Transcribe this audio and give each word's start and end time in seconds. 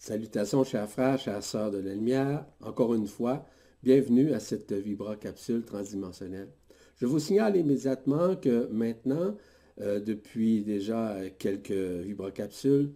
Salutations, 0.00 0.64
chers 0.64 0.88
frères, 0.88 1.18
chères 1.18 1.42
sœurs 1.42 1.70
de 1.70 1.76
la 1.76 1.92
lumière. 1.92 2.46
Encore 2.62 2.94
une 2.94 3.06
fois, 3.06 3.44
bienvenue 3.82 4.32
à 4.32 4.40
cette 4.40 4.72
vibra-capsule 4.72 5.62
transdimensionnelle. 5.62 6.48
Je 6.96 7.04
vous 7.04 7.18
signale 7.18 7.58
immédiatement 7.58 8.34
que 8.34 8.66
maintenant, 8.72 9.36
euh, 9.82 10.00
depuis 10.00 10.62
déjà 10.62 11.18
quelques 11.38 11.70
vibracapsules, 11.70 12.94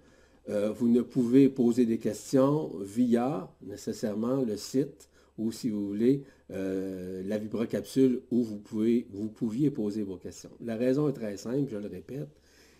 euh, 0.48 0.70
vous 0.70 0.88
ne 0.88 1.02
pouvez 1.02 1.50
poser 1.50 1.84
des 1.84 1.98
questions 1.98 2.72
via 2.80 3.54
nécessairement 3.60 4.36
le 4.36 4.56
site 4.56 5.10
ou 5.36 5.52
si 5.52 5.68
vous 5.68 5.86
voulez 5.86 6.22
euh, 6.52 7.22
la 7.26 7.36
vibracapsule 7.36 8.22
où 8.30 8.42
vous 8.42 8.56
pouviez 8.56 9.70
poser 9.70 10.04
vos 10.04 10.16
questions. 10.16 10.52
La 10.62 10.76
raison 10.76 11.10
est 11.10 11.12
très 11.12 11.36
simple, 11.36 11.68
je 11.70 11.76
le 11.76 11.86
répète, 11.86 12.30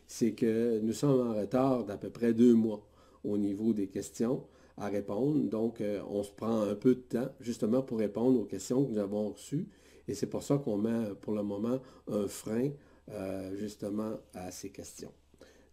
c'est 0.06 0.32
que 0.32 0.80
nous 0.80 0.94
sommes 0.94 1.28
en 1.28 1.34
retard 1.34 1.84
d'à 1.84 1.98
peu 1.98 2.08
près 2.08 2.32
deux 2.32 2.54
mois 2.54 2.88
au 3.24 3.38
niveau 3.38 3.72
des 3.72 3.88
questions 3.88 4.44
à 4.76 4.88
répondre. 4.88 5.38
Donc, 5.48 5.80
euh, 5.80 6.00
on 6.08 6.22
se 6.22 6.32
prend 6.32 6.62
un 6.62 6.74
peu 6.74 6.94
de 6.94 7.00
temps 7.00 7.28
justement 7.40 7.82
pour 7.82 7.98
répondre 7.98 8.40
aux 8.40 8.44
questions 8.44 8.84
que 8.84 8.90
nous 8.92 8.98
avons 8.98 9.30
reçues. 9.30 9.68
Et 10.08 10.14
c'est 10.14 10.26
pour 10.26 10.42
ça 10.42 10.58
qu'on 10.58 10.76
met 10.76 11.14
pour 11.20 11.32
le 11.32 11.42
moment 11.42 11.80
un 12.08 12.28
frein 12.28 12.70
euh, 13.10 13.54
justement 13.56 14.18
à 14.34 14.50
ces 14.50 14.70
questions. 14.70 15.12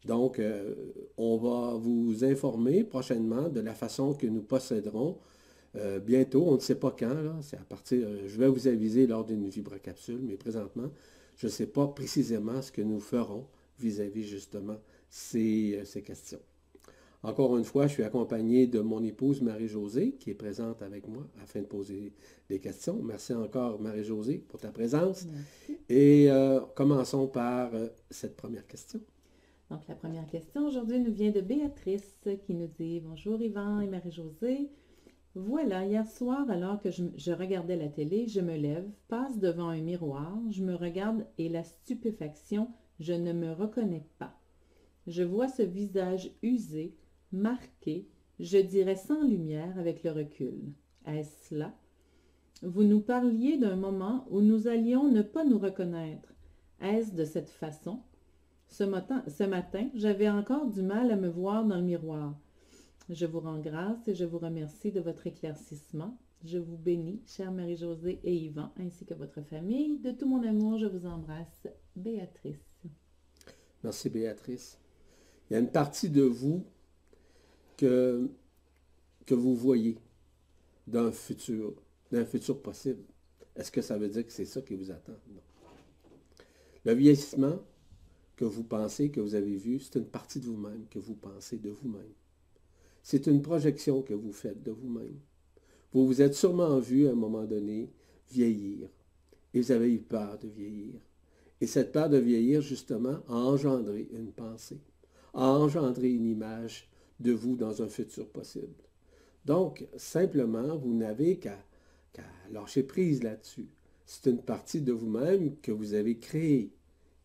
Donc, 0.06 0.40
euh, 0.40 0.76
on 1.18 1.38
va 1.38 1.76
vous 1.76 2.24
informer 2.24 2.84
prochainement 2.84 3.50
de 3.50 3.60
la 3.60 3.74
façon 3.74 4.14
que 4.14 4.28
nous 4.28 4.42
procéderons 4.42 5.18
bientôt. 6.06 6.44
On 6.48 6.56
ne 6.56 6.60
sait 6.60 6.76
pas 6.76 6.94
quand, 6.98 7.42
c'est 7.42 7.56
à 7.56 7.64
partir, 7.64 8.06
je 8.28 8.38
vais 8.38 8.50
vous 8.50 8.68
aviser 8.68 9.08
lors 9.08 9.24
d'une 9.24 9.48
vibracapsule, 9.48 10.20
mais 10.22 10.36
présentement, 10.36 10.92
je 11.38 11.46
ne 11.46 11.52
sais 11.52 11.68
pas 11.68 11.88
précisément 11.88 12.62
ce 12.62 12.74
que 12.74 12.82
nous 12.82 13.00
ferons 13.00 13.48
vis-à-vis 13.80 14.28
justement 14.28 14.76
ces 15.10 16.04
questions. 16.06 16.42
Encore 17.24 17.56
une 17.56 17.64
fois, 17.64 17.86
je 17.86 17.94
suis 17.94 18.04
accompagné 18.04 18.66
de 18.66 18.80
mon 18.80 19.04
épouse 19.04 19.44
Marie-Josée, 19.44 20.14
qui 20.14 20.32
est 20.32 20.36
présente 20.36 20.82
avec 20.82 21.08
moi 21.08 21.28
afin 21.44 21.62
de 21.62 21.68
poser 21.68 22.14
des 22.50 22.60
questions. 22.60 23.00
Merci 23.04 23.36
encore, 23.36 23.80
Marie-Josée, 23.80 24.40
pour 24.40 24.60
ta 24.60 24.72
présence. 24.72 25.28
Et 25.88 26.32
euh, 26.32 26.62
commençons 26.76 27.28
par 27.28 27.76
euh, 27.76 27.90
cette 28.10 28.36
première 28.36 28.66
question. 28.66 29.00
Donc, 29.70 29.88
la 29.88 29.94
première 29.94 30.26
question 30.26 30.66
aujourd'hui 30.66 31.00
nous 31.00 31.14
vient 31.14 31.30
de 31.30 31.42
Béatrice 31.42 32.28
qui 32.42 32.56
nous 32.56 32.68
dit 32.80 33.00
Bonjour 33.02 33.40
Yvan 33.40 33.82
et 33.82 33.88
Marie-Josée. 33.88 34.72
Voilà, 35.36 35.86
hier 35.86 36.08
soir, 36.08 36.50
alors 36.50 36.82
que 36.82 36.90
je, 36.90 37.04
je, 37.16 37.32
regardais 37.32 37.78
la 37.78 37.88
télé, 37.88 38.28
je 38.28 38.42
me 38.42 38.58
lève, 38.58 38.90
passe 39.08 39.38
devant 39.38 39.70
un 39.70 39.80
miroir, 39.80 40.38
je 40.50 40.64
me 40.64 40.74
regarde 40.76 41.26
et 41.38 41.50
la 41.50 41.64
stupéfaction, 41.64 42.68
je 43.00 43.14
ne 43.14 43.32
me 43.32 43.54
reconnais 43.54 44.08
pas. 44.18 44.36
Je 45.08 45.24
vois 45.24 45.48
ce 45.48 45.62
visage 45.62 46.32
usé, 46.44 46.96
marqué, 47.32 48.08
je 48.40 48.58
dirais 48.58 48.96
sans 48.96 49.24
lumière 49.24 49.78
avec 49.78 50.04
le 50.04 50.12
recul. 50.12 50.74
Est-ce 51.06 51.56
là? 51.56 51.74
Vous 52.64 52.84
nous 52.84 53.02
parliez 53.02 53.58
d'un 53.58 53.76
moment 53.76 54.28
où 54.30 54.42
nous 54.42 54.68
allions 54.68 55.10
ne 55.10 55.22
pas 55.22 55.44
nous 55.44 55.60
reconnaître. 55.60 56.34
Est-ce 56.80 57.14
de 57.14 57.26
cette 57.26 57.50
façon? 57.50 58.02
Ce 58.68 58.84
matin, 58.84 59.24
ce 59.28 59.44
matin 59.44 59.90
j'avais 59.96 60.30
encore 60.30 60.68
du 60.68 60.82
mal 60.82 61.12
à 61.12 61.16
me 61.16 61.28
voir 61.28 61.66
dans 61.66 61.78
le 61.78 61.84
miroir. 61.84 62.40
Je 63.10 63.26
vous 63.26 63.40
rends 63.40 63.60
grâce 63.60 64.08
et 64.08 64.16
je 64.16 64.26
vous 64.26 64.40
remercie 64.40 64.92
de 64.92 65.02
votre 65.02 65.28
éclaircissement. 65.28 66.18
Je 66.44 66.58
vous 66.58 66.78
bénis, 66.78 67.22
chère 67.28 67.52
Marie-Josée 67.52 68.20
et 68.24 68.36
Yvan, 68.36 68.72
ainsi 68.80 69.06
que 69.06 69.14
votre 69.14 69.42
famille. 69.42 70.00
De 70.00 70.12
tout 70.12 70.28
mon 70.28 70.42
amour, 70.44 70.78
je 70.78 70.88
vous 70.88 71.06
embrasse. 71.06 71.68
Béatrice. 71.96 72.56
Merci, 73.84 74.10
Béatrice. 74.10 74.80
Il 75.50 75.54
y 75.54 75.56
a 75.58 75.60
une 75.60 75.72
partie 75.72 76.10
de 76.10 76.24
vous 76.24 76.64
que, 77.82 79.34
vous 79.34 79.56
voyez 79.56 79.98
d'un 80.88 81.12
futur, 81.12 81.74
d'un 82.12 82.26
futur 82.26 82.62
possible. 82.62 83.04
Est-ce 83.56 83.72
que 83.72 83.82
ça 83.82 83.98
veut 83.98 84.10
dire 84.10 84.26
que 84.26 84.32
c'est 84.32 84.46
ça 84.46 84.62
qui 84.62 84.76
vous 84.76 84.92
attend? 84.92 85.14
Non. 85.34 85.42
Le 86.86 86.94
vieillissement 86.94 87.60
que 88.36 88.46
vous 88.46 88.64
pensez, 88.64 89.10
que 89.10 89.20
vous 89.20 89.36
avez 89.36 89.56
vu, 89.56 89.80
c'est 89.80 89.98
une 89.98 90.06
partie 90.06 90.40
de 90.40 90.46
vous-même 90.46 90.86
que 90.90 91.00
vous 91.00 91.16
pensez 91.16 91.58
de 91.58 91.70
vous-même. 91.70 92.14
C'est 93.04 93.28
une 93.28 93.42
projection 93.42 94.02
que 94.02 94.14
vous 94.14 94.32
faites 94.32 94.62
de 94.64 94.72
vous-même. 94.72 95.20
Vous 95.94 96.08
vous 96.08 96.22
êtes 96.22 96.34
sûrement 96.34 96.80
vu 96.80 97.08
à 97.08 97.12
un 97.12 97.16
moment 97.16 97.46
donné 97.46 97.92
vieillir 98.30 98.88
et 99.54 99.60
vous 99.60 99.72
avez 99.72 99.94
eu 99.94 100.00
peur 100.00 100.38
de 100.40 100.48
vieillir. 100.48 101.00
Et 101.60 101.68
cette 101.68 101.92
peur 101.92 102.10
de 102.10 102.18
vieillir, 102.18 102.62
justement, 102.62 103.20
a 103.28 103.34
engendré 103.34 104.08
une 104.12 104.32
pensée, 104.32 104.80
a 105.34 105.48
engendré 105.48 106.10
une 106.12 106.26
image 106.26 106.91
de 107.22 107.32
vous 107.32 107.56
dans 107.56 107.82
un 107.82 107.88
futur 107.88 108.28
possible. 108.28 108.74
Donc, 109.46 109.88
simplement, 109.98 110.78
vous 110.78 110.94
n'avez 110.94 111.38
qu'à 111.38 111.58
lâcher 112.52 112.84
prise 112.84 113.24
là-dessus. 113.24 113.68
C'est 114.06 114.30
une 114.30 114.42
partie 114.42 114.82
de 114.82 114.92
vous-même 114.92 115.56
que 115.62 115.72
vous 115.72 115.94
avez 115.94 116.18
créée, 116.18 116.72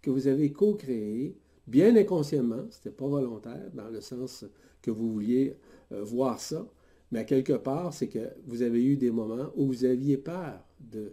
que 0.03 0.11
vous 0.11 0.29
avez 0.29 0.53
co-créée, 0.53 1.37
bien 1.67 1.97
inconsciemment, 1.97 2.65
ce 2.71 2.79
n'était 2.79 2.97
pas 2.97 3.07
volontaire, 3.07 3.71
dans 3.75 3.89
le 3.89 4.01
sens 4.01 4.45
que 4.81 4.91
vous 4.91 5.13
vouliez 5.13 5.57
euh, 5.93 6.05
voir 6.05 6.41
ça, 6.41 6.67
mais 7.11 7.25
quelque 7.25 7.55
part, 7.55 7.93
c'est 7.93 8.09
que 8.09 8.31
vous 8.47 8.63
avez 8.63 8.85
eu 8.85 8.97
des 8.97 9.11
moments 9.11 9.51
où 9.57 9.67
vous 9.67 9.85
aviez 9.85 10.17
peur 10.17 10.65
de, 10.81 11.13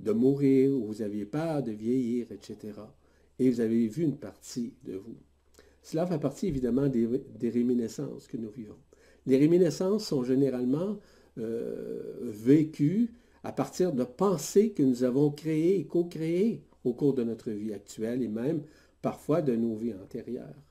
de 0.00 0.12
mourir, 0.12 0.72
où 0.72 0.86
vous 0.86 1.02
aviez 1.02 1.24
peur 1.24 1.62
de 1.62 1.72
vieillir, 1.72 2.26
etc. 2.30 2.56
Et 3.38 3.50
vous 3.50 3.60
avez 3.60 3.88
vu 3.88 4.04
une 4.04 4.16
partie 4.16 4.72
de 4.84 4.96
vous. 4.96 5.16
Cela 5.82 6.06
fait 6.06 6.18
partie 6.18 6.46
évidemment 6.46 6.88
des, 6.88 7.50
réminiscences 7.50 8.28
que 8.28 8.36
nous 8.36 8.50
vivons. 8.50 8.78
Les 9.26 9.36
réminiscences 9.36 10.06
sont 10.06 10.22
généralement 10.22 10.98
euh, 11.38 12.20
vécues 12.22 13.12
à 13.42 13.52
partir 13.52 13.92
de 13.92 14.04
pensées 14.04 14.70
que 14.70 14.82
nous 14.82 15.02
avons 15.02 15.30
créées 15.30 15.80
et 15.80 15.86
co-créées 15.86 16.62
au 16.84 16.92
cours 16.94 17.14
de 17.14 17.24
notre 17.24 17.50
vie 17.50 17.72
actuelle 17.72 18.22
et 18.22 18.28
même 18.28 18.62
parfois 19.00 19.42
de 19.42 19.56
nos 19.56 19.74
vies 19.74 19.94
antérieures. 19.94 20.62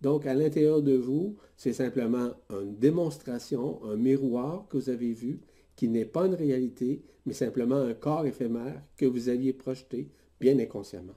Donc, 0.00 0.26
à 0.26 0.34
l'intérieur 0.34 0.82
de 0.82 0.96
vous, 0.96 1.36
c'est 1.56 1.72
simplement 1.72 2.30
une 2.50 2.76
démonstration, 2.76 3.82
un 3.84 3.96
miroir 3.96 4.66
que 4.68 4.76
vous 4.76 4.90
avez 4.90 5.12
vu, 5.12 5.40
qui 5.76 5.88
n'est 5.88 6.04
pas 6.04 6.26
une 6.26 6.34
réalité, 6.34 7.02
mais 7.26 7.32
simplement 7.32 7.76
un 7.76 7.94
corps 7.94 8.26
éphémère 8.26 8.82
que 8.96 9.06
vous 9.06 9.28
aviez 9.28 9.52
projeté 9.52 10.08
bien 10.40 10.58
inconsciemment 10.58 11.14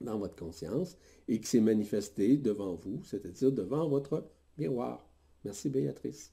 dans 0.00 0.18
votre 0.18 0.36
conscience 0.36 0.96
et 1.28 1.40
qui 1.40 1.46
s'est 1.46 1.60
manifesté 1.60 2.36
devant 2.36 2.74
vous, 2.74 3.02
c'est-à-dire 3.04 3.52
devant 3.52 3.88
votre 3.88 4.26
miroir. 4.58 5.08
Merci 5.44 5.70
Béatrice. 5.70 6.32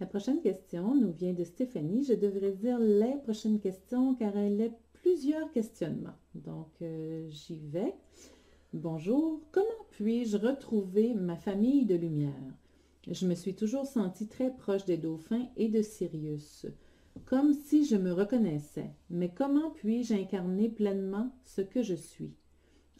La 0.00 0.06
prochaine 0.06 0.40
question 0.40 0.94
nous 0.94 1.12
vient 1.12 1.34
de 1.34 1.44
Stéphanie. 1.44 2.04
Je 2.04 2.14
devrais 2.14 2.52
dire 2.52 2.78
les 2.78 3.16
prochaines 3.22 3.60
questions 3.60 4.14
car 4.14 4.36
elle 4.36 4.62
a 4.62 4.68
plusieurs 4.94 5.50
questionnements. 5.52 6.16
Donc, 6.34 6.68
euh, 6.82 7.28
j'y 7.28 7.58
vais. 7.58 7.94
Bonjour. 8.72 9.40
Comment 9.52 9.68
puis-je 9.90 10.36
retrouver 10.36 11.14
ma 11.14 11.36
famille 11.36 11.84
de 11.84 11.96
lumière? 11.96 12.54
Je 13.10 13.26
me 13.26 13.34
suis 13.34 13.54
toujours 13.54 13.86
sentie 13.86 14.28
très 14.28 14.54
proche 14.54 14.84
des 14.84 14.96
dauphins 14.96 15.48
et 15.56 15.68
de 15.68 15.82
Sirius 15.82 16.66
comme 17.24 17.52
si 17.52 17.84
je 17.84 17.96
me 17.96 18.12
reconnaissais. 18.12 18.90
Mais 19.08 19.32
comment 19.32 19.70
puis-je 19.70 20.14
incarner 20.14 20.68
pleinement 20.68 21.32
ce 21.44 21.60
que 21.60 21.82
je 21.82 21.94
suis? 21.94 22.34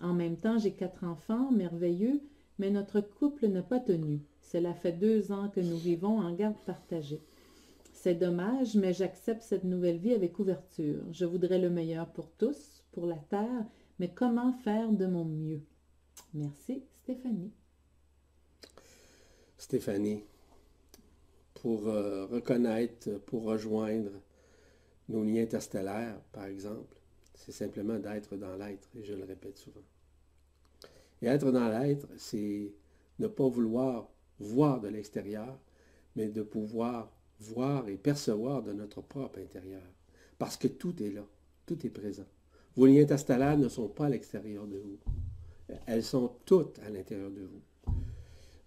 En 0.02 0.14
même 0.14 0.36
temps, 0.36 0.58
j'ai 0.58 0.72
quatre 0.72 1.04
enfants 1.04 1.50
merveilleux, 1.50 2.20
mais 2.58 2.70
notre 2.70 3.00
couple 3.00 3.48
n'a 3.48 3.62
pas 3.62 3.80
tenu. 3.80 4.20
Cela 4.40 4.74
fait 4.74 4.92
deux 4.92 5.30
ans 5.32 5.48
que 5.48 5.60
nous 5.60 5.76
vivons 5.76 6.18
en 6.18 6.34
garde 6.34 6.58
partagée. 6.66 7.22
C'est 7.92 8.14
dommage, 8.14 8.76
mais 8.76 8.94
j'accepte 8.94 9.42
cette 9.42 9.64
nouvelle 9.64 9.98
vie 9.98 10.14
avec 10.14 10.38
ouverture. 10.38 11.02
Je 11.12 11.26
voudrais 11.26 11.58
le 11.58 11.68
meilleur 11.68 12.06
pour 12.08 12.30
tous, 12.30 12.82
pour 12.92 13.06
la 13.06 13.18
Terre, 13.28 13.66
mais 13.98 14.08
comment 14.08 14.52
faire 14.52 14.90
de 14.90 15.06
mon 15.06 15.24
mieux? 15.24 15.60
Merci, 16.32 16.82
Stéphanie. 17.02 17.52
Stéphanie, 19.58 20.24
pour 21.54 21.88
euh, 21.88 22.24
reconnaître, 22.24 23.10
pour 23.26 23.42
rejoindre 23.42 24.12
nos 25.10 25.22
liens 25.22 25.42
interstellaires, 25.42 26.18
par 26.32 26.46
exemple, 26.46 26.96
c'est 27.34 27.52
simplement 27.52 27.98
d'être 27.98 28.36
dans 28.36 28.56
l'être, 28.56 28.88
et 28.96 29.04
je 29.04 29.12
le 29.12 29.24
répète 29.24 29.58
souvent. 29.58 29.84
Et 31.22 31.26
être 31.26 31.50
dans 31.50 31.68
l'être, 31.68 32.06
c'est 32.16 32.72
ne 33.18 33.26
pas 33.26 33.48
vouloir 33.48 34.10
voir 34.38 34.80
de 34.80 34.88
l'extérieur, 34.88 35.58
mais 36.16 36.28
de 36.28 36.42
pouvoir 36.42 37.12
voir 37.40 37.88
et 37.88 37.96
percevoir 37.96 38.62
de 38.62 38.72
notre 38.72 39.02
propre 39.02 39.38
intérieur. 39.38 39.82
Parce 40.38 40.56
que 40.56 40.68
tout 40.68 41.02
est 41.02 41.10
là, 41.10 41.26
tout 41.66 41.86
est 41.86 41.90
présent. 41.90 42.26
Vos 42.76 42.86
liens 42.86 43.02
interstellaires 43.02 43.58
ne 43.58 43.68
sont 43.68 43.88
pas 43.88 44.06
à 44.06 44.08
l'extérieur 44.08 44.66
de 44.66 44.78
vous. 44.78 44.98
Elles 45.86 46.02
sont 46.02 46.32
toutes 46.44 46.78
à 46.80 46.90
l'intérieur 46.90 47.30
de 47.30 47.42
vous. 47.42 47.94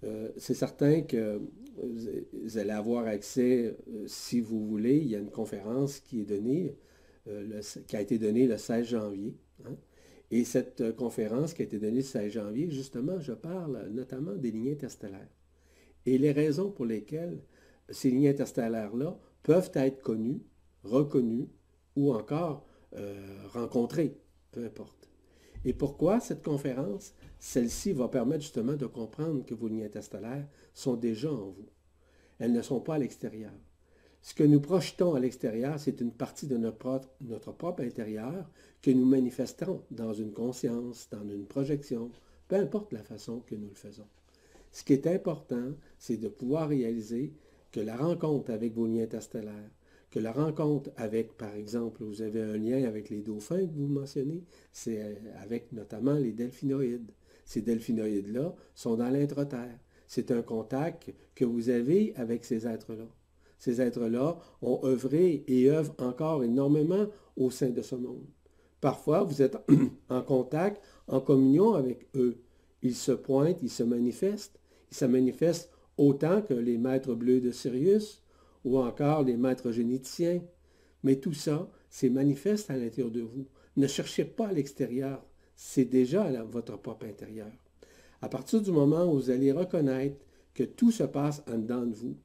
Euh, 0.04 0.30
c'est 0.38 0.54
certain 0.54 1.02
que 1.02 1.42
vous 2.34 2.58
allez 2.58 2.72
avoir 2.72 3.08
accès, 3.08 3.76
euh, 3.88 4.04
si 4.06 4.42
vous 4.42 4.66
voulez, 4.66 4.98
il 4.98 5.08
y 5.08 5.16
a 5.16 5.20
une 5.20 5.32
conférence 5.32 6.00
qui 6.00 6.26
euh, 6.30 7.62
a 7.94 8.02
été 8.02 8.18
donnée 8.18 8.48
le 8.48 8.58
16 8.58 8.86
janvier. 8.86 9.36
Hein. 9.66 9.76
Et 10.34 10.46
cette 10.46 10.96
conférence 10.96 11.54
qui 11.54 11.62
a 11.62 11.66
été 11.66 11.78
donnée 11.78 11.98
le 11.98 12.02
16 12.02 12.32
janvier, 12.32 12.68
justement, 12.72 13.20
je 13.20 13.34
parle 13.34 13.88
notamment 13.92 14.34
des 14.34 14.50
lignes 14.50 14.72
interstellaires. 14.72 15.30
et 16.08 16.18
les 16.18 16.32
raisons 16.32 16.72
pour 16.72 16.88
lesquelles 16.88 17.38
ces 17.90 18.10
lignes 18.10 18.30
interstellaires-là 18.30 19.16
peuvent 19.44 19.70
être 19.76 20.02
connues, 20.02 20.42
reconnues 20.84 21.50
ou 21.96 22.16
encore 22.16 22.66
euh, 22.96 23.44
rencontrées, 23.54 24.18
peu 24.52 24.66
importe. 24.66 25.08
Et 25.66 25.74
pourquoi 25.74 26.20
cette 26.20 26.42
conférence 26.42 27.14
Celle-ci 27.38 27.94
va 27.94 28.08
permettre 28.08 28.42
justement 28.42 28.74
de 28.74 28.88
comprendre 28.88 29.46
que 29.46 29.54
vos 29.54 29.68
lignes 29.68 29.86
interstellaires 29.86 30.48
sont 30.74 30.96
déjà 30.96 31.32
en 31.32 31.52
vous. 31.52 31.70
Elles 32.40 32.54
ne 32.54 32.64
sont 32.64 32.80
pas 32.80 32.96
à 32.96 32.98
l'extérieur. 32.98 33.54
Ce 34.24 34.34
que 34.34 34.44
nous 34.44 34.62
projetons 34.62 35.16
à 35.16 35.20
l'extérieur, 35.20 35.78
c'est 35.78 36.00
une 36.00 36.14
partie 36.14 36.48
de 36.48 36.56
notre 36.56 37.52
propre, 37.52 37.84
intérieur 37.84 38.50
que 38.82 38.90
nous 38.90 39.04
manifestons 39.06 39.84
dans 39.92 40.14
une 40.14 40.32
conscience, 40.32 41.10
dans 41.12 41.28
une 41.28 41.46
projection, 41.46 42.10
peu 42.48 42.56
importe 42.56 42.94
la 42.94 43.04
façon 43.04 43.42
que 43.42 43.56
nous 43.56 43.68
le 43.68 43.76
faisons. 43.76 44.08
Ce 44.72 44.86
qui 44.86 44.94
est 44.94 45.08
important, 45.08 45.74
c'est 46.00 46.16
de 46.16 46.30
pouvoir 46.30 46.70
réaliser 46.70 47.34
que 47.74 47.82
la 47.82 47.98
rencontre 47.98 48.52
avec 48.52 48.74
vos 48.74 48.88
liens 48.88 49.04
interstellaires, 49.04 49.72
que 50.10 50.20
la 50.20 50.32
rencontre 50.32 50.90
avec, 50.96 51.36
par 51.36 51.54
exemple, 51.54 52.06
vous 52.06 52.22
avez 52.22 52.44
un 52.44 52.56
lien 52.56 52.86
avec 52.86 53.10
les 53.10 53.22
dauphins 53.22 53.68
que 53.68 53.76
vous 53.76 53.88
mentionnez, 53.88 54.46
c'est 54.72 55.04
euh, 55.04 55.16
avec 55.42 55.74
notamment 55.74 56.14
les 56.14 56.32
delphinoïdes. 56.32 57.12
Ces 57.44 57.62
delphinoïdes-là 57.62 58.56
sont 58.74 58.96
dans 58.96 59.10
l'intra-terre. 59.10 59.80
C'est 60.08 60.32
un 60.32 60.44
contact 60.44 61.14
que 61.36 61.44
vous 61.44 61.70
avez 61.70 62.16
avec 62.16 62.46
ces 62.46 62.66
êtres-là. 62.66 63.10
Ces 63.64 63.80
êtres-là 63.80 64.38
ont 64.62 64.82
œuvré 64.84 65.46
et 65.48 65.70
œuvrent 65.70 65.96
encore 65.98 66.44
énormément 66.44 67.08
au 67.38 67.50
sein 67.50 67.70
de 67.70 67.82
ce 67.82 67.96
monde. 67.96 68.26
Parfois, 68.82 69.24
vous 69.24 69.42
êtes 69.42 69.56
en 70.10 70.22
contact, 70.22 70.82
en 71.08 71.22
communion 71.22 71.74
avec 71.74 72.10
eux. 72.14 72.42
Ils 72.82 72.94
se 72.94 73.14
pointent, 73.14 73.64
ils 73.64 73.70
se 73.70 73.84
manifestent. 73.84 74.60
Ils 74.92 74.98
se 74.98 75.06
manifestent 75.06 75.72
autant 75.98 76.42
que 76.42 76.54
les 76.54 76.78
maîtres 76.78 77.16
bleus 77.16 77.40
de 77.40 77.52
Sirius 77.52 78.22
ou 78.66 78.80
encore 78.80 79.24
les 79.24 79.38
maîtres 79.38 79.72
généticiens. 79.72 80.42
Mais 81.04 81.16
tout 81.16 81.32
ça, 81.32 81.72
c'est 81.90 82.10
manifeste 82.10 82.70
à 82.70 82.76
l'intérieur 82.76 83.12
de 83.12 83.22
vous. 83.22 83.48
Ne 83.78 83.88
cherchez 83.88 84.26
pas 84.26 84.48
à 84.48 84.52
l'extérieur. 84.52 85.24
C'est 85.56 85.86
déjà 85.86 86.24
à 86.24 86.44
votre 86.44 86.78
propre 86.78 87.06
intérieur. 87.06 87.54
À 88.22 88.28
partir 88.28 88.62
du 88.62 88.74
moment 88.74 89.06
où 89.06 89.14
vous 89.14 89.30
allez 89.30 89.54
reconnaître 89.54 90.18
que 90.54 90.64
tout 90.64 90.92
se 90.92 91.04
passe 91.04 91.42
en 91.50 91.60
dedans 91.60 91.86
de 91.86 91.96
vous, 91.96 92.18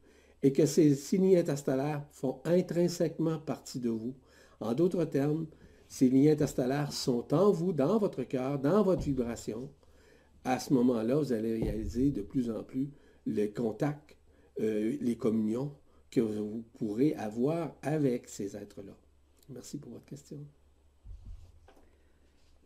et 0.42 0.52
que 0.52 0.66
ces 0.66 0.94
signes 0.94 1.36
interstellaires 1.36 2.04
font 2.10 2.40
intrinsèquement 2.44 3.38
partie 3.38 3.80
de 3.80 3.90
vous. 3.90 4.14
En 4.60 4.74
d'autres 4.74 5.04
termes, 5.04 5.46
ces 5.88 6.08
lignes 6.08 6.30
interstellaires 6.30 6.92
sont 6.92 7.32
en 7.34 7.50
vous, 7.50 7.72
dans 7.72 7.98
votre 7.98 8.22
cœur, 8.24 8.58
dans 8.58 8.82
votre 8.82 9.02
vibration. 9.02 9.70
À 10.44 10.58
ce 10.58 10.72
moment-là, 10.74 11.16
vous 11.16 11.32
allez 11.32 11.54
réaliser 11.54 12.10
de 12.10 12.22
plus 12.22 12.50
en 12.50 12.62
plus 12.62 12.90
les 13.26 13.50
contacts, 13.50 14.16
euh, 14.60 14.96
les 15.00 15.16
communions 15.16 15.72
que 16.10 16.20
vous 16.20 16.64
pourrez 16.78 17.14
avoir 17.14 17.74
avec 17.82 18.28
ces 18.28 18.56
êtres-là. 18.56 18.96
Merci 19.50 19.78
pour 19.78 19.92
votre 19.92 20.04
question. 20.04 20.38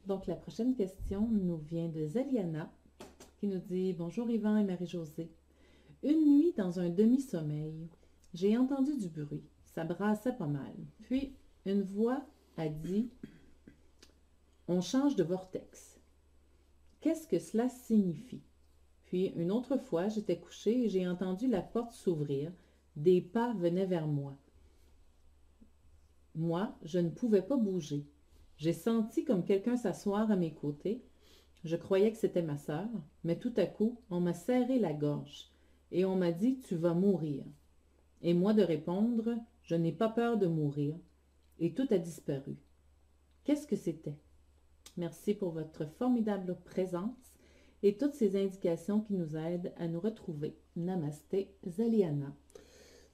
Donc, 0.07 0.27
la 0.27 0.35
prochaine 0.35 0.75
question 0.75 1.29
nous 1.31 1.59
vient 1.59 1.89
de 1.89 2.07
Zaliana 2.07 2.73
qui 3.39 3.47
nous 3.47 3.61
dit 3.61 3.93
Bonjour 3.93 4.29
Yvan 4.31 4.59
et 4.59 4.65
Marie-Josée. 4.65 5.31
Une 6.03 6.25
nuit, 6.25 6.53
dans 6.57 6.81
un 6.81 6.89
demi-sommeil, 6.89 7.89
j'ai 8.35 8.59
entendu 8.59 8.97
du 8.97 9.09
bruit. 9.09 9.45
Ça 9.67 9.85
brassait 9.85 10.33
pas 10.33 10.49
mal. 10.49 10.75
Puis, 11.03 11.33
une 11.65 11.83
voix 11.83 12.27
a 12.57 12.69
dit 12.69 13.09
On 14.67 14.81
change 14.81 15.15
de 15.15 15.23
vortex. 15.23 16.01
Qu'est-ce 17.01 17.29
que 17.29 17.39
cela 17.39 17.69
signifie 17.69 18.43
Puis, 19.05 19.27
une 19.37 19.53
autre 19.53 19.77
fois, 19.77 20.09
j'étais 20.09 20.41
couchée 20.41 20.85
et 20.85 20.89
j'ai 20.89 21.07
entendu 21.07 21.47
la 21.47 21.63
porte 21.63 21.93
s'ouvrir. 21.93 22.51
Des 22.97 23.21
pas 23.21 23.55
venaient 23.55 23.87
vers 23.87 24.09
moi. 24.09 24.35
Moi, 26.35 26.77
je 26.83 26.99
ne 26.99 27.11
pouvais 27.11 27.43
pas 27.43 27.57
bouger. 27.57 28.05
J'ai 28.57 28.73
senti 28.73 29.25
comme 29.25 29.45
quelqu'un 29.45 29.77
s'asseoir 29.77 30.33
à 30.33 30.37
mes 30.37 30.53
côtés. 30.53 31.05
Je 31.63 31.77
croyais 31.77 32.11
que 32.11 32.19
c'était 32.19 32.43
ma 32.43 32.59
sœur, 32.59 32.89
mais 33.23 33.39
tout 33.39 33.55
à 33.57 33.67
coup, 33.67 34.01
on 34.11 34.19
m'a 34.19 34.35
serré 34.35 34.81
la 34.81 34.93
gorge 34.93 35.52
et 35.93 36.05
on 36.05 36.17
m'a 36.17 36.33
dit 36.33 36.59
Tu 36.59 36.75
vas 36.75 36.95
mourir. 36.95 37.45
Et 38.23 38.35
moi 38.35 38.55
de 38.55 38.63
répondre 38.63 39.37
Je 39.63 39.77
n'ai 39.77 39.93
pas 39.93 40.09
peur 40.09 40.39
de 40.39 40.47
mourir. 40.47 40.97
Et 41.61 41.73
tout 41.75 41.87
a 41.91 41.99
disparu. 41.99 42.57
Qu'est-ce 43.45 43.67
que 43.67 43.77
c'était? 43.77 44.19
Merci 44.97 45.35
pour 45.35 45.51
votre 45.53 45.87
formidable 45.99 46.57
présence 46.65 47.39
et 47.83 47.97
toutes 47.97 48.15
ces 48.15 48.37
indications 48.37 49.01
qui 49.01 49.15
nous 49.15 49.37
aident 49.37 49.73
à 49.79 49.87
nous 49.87 50.01
retrouver. 50.01 50.57
Namasté, 50.77 51.55
Zaliana. 51.67 52.35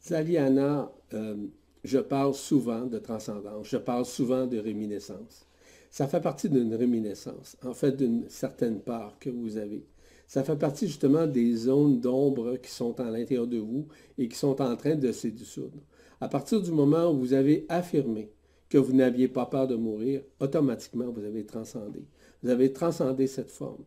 Zaliana, 0.03 0.93
euh, 1.15 1.47
je 1.85 1.99
parle 1.99 2.35
souvent 2.35 2.87
de 2.87 2.99
transcendance, 2.99 3.69
je 3.69 3.77
parle 3.77 4.05
souvent 4.05 4.47
de 4.47 4.59
réminiscence. 4.59 5.47
Ça 5.91 6.07
fait 6.07 6.21
partie 6.21 6.51
d'une 6.51 6.75
réminiscence, 6.75 7.57
en 7.65 7.73
fait 7.73 7.93
d'une 7.93 8.29
certaine 8.29 8.81
part 8.81 9.19
que 9.19 9.31
vous 9.31 9.57
avez 9.57 9.87
ça 10.29 10.45
fait 10.45 10.57
partie 10.57 10.87
justement 10.87 11.27
des 11.27 11.57
zones 11.57 12.01
d'ombre 12.01 12.59
qui 12.59 12.71
sont 12.71 13.01
à 13.01 13.11
l'intérieur 13.11 13.47
de 13.47 13.57
vous 13.57 13.89
et 14.19 14.29
qui 14.29 14.37
sont 14.37 14.61
en 14.61 14.77
train 14.77 14.95
de 14.95 15.11
se 15.11 15.27
dissoudre. 15.27 15.79
À 16.21 16.29
partir 16.29 16.61
du 16.61 16.71
moment 16.71 17.11
où 17.11 17.19
vous 17.19 17.33
avez 17.33 17.65
affirmé 17.71 18.31
que 18.69 18.77
vous 18.77 18.93
n'aviez 18.93 19.29
pas 19.29 19.47
peur 19.47 19.67
de 19.67 19.75
mourir, 19.75 20.21
automatiquement, 20.39 21.11
vous 21.11 21.25
avez 21.25 21.47
transcendé. 21.47 22.05
Vous 22.43 22.51
avez 22.51 22.75
transcendé 22.75 23.27
cette 23.27 23.51
forme. 23.51 23.85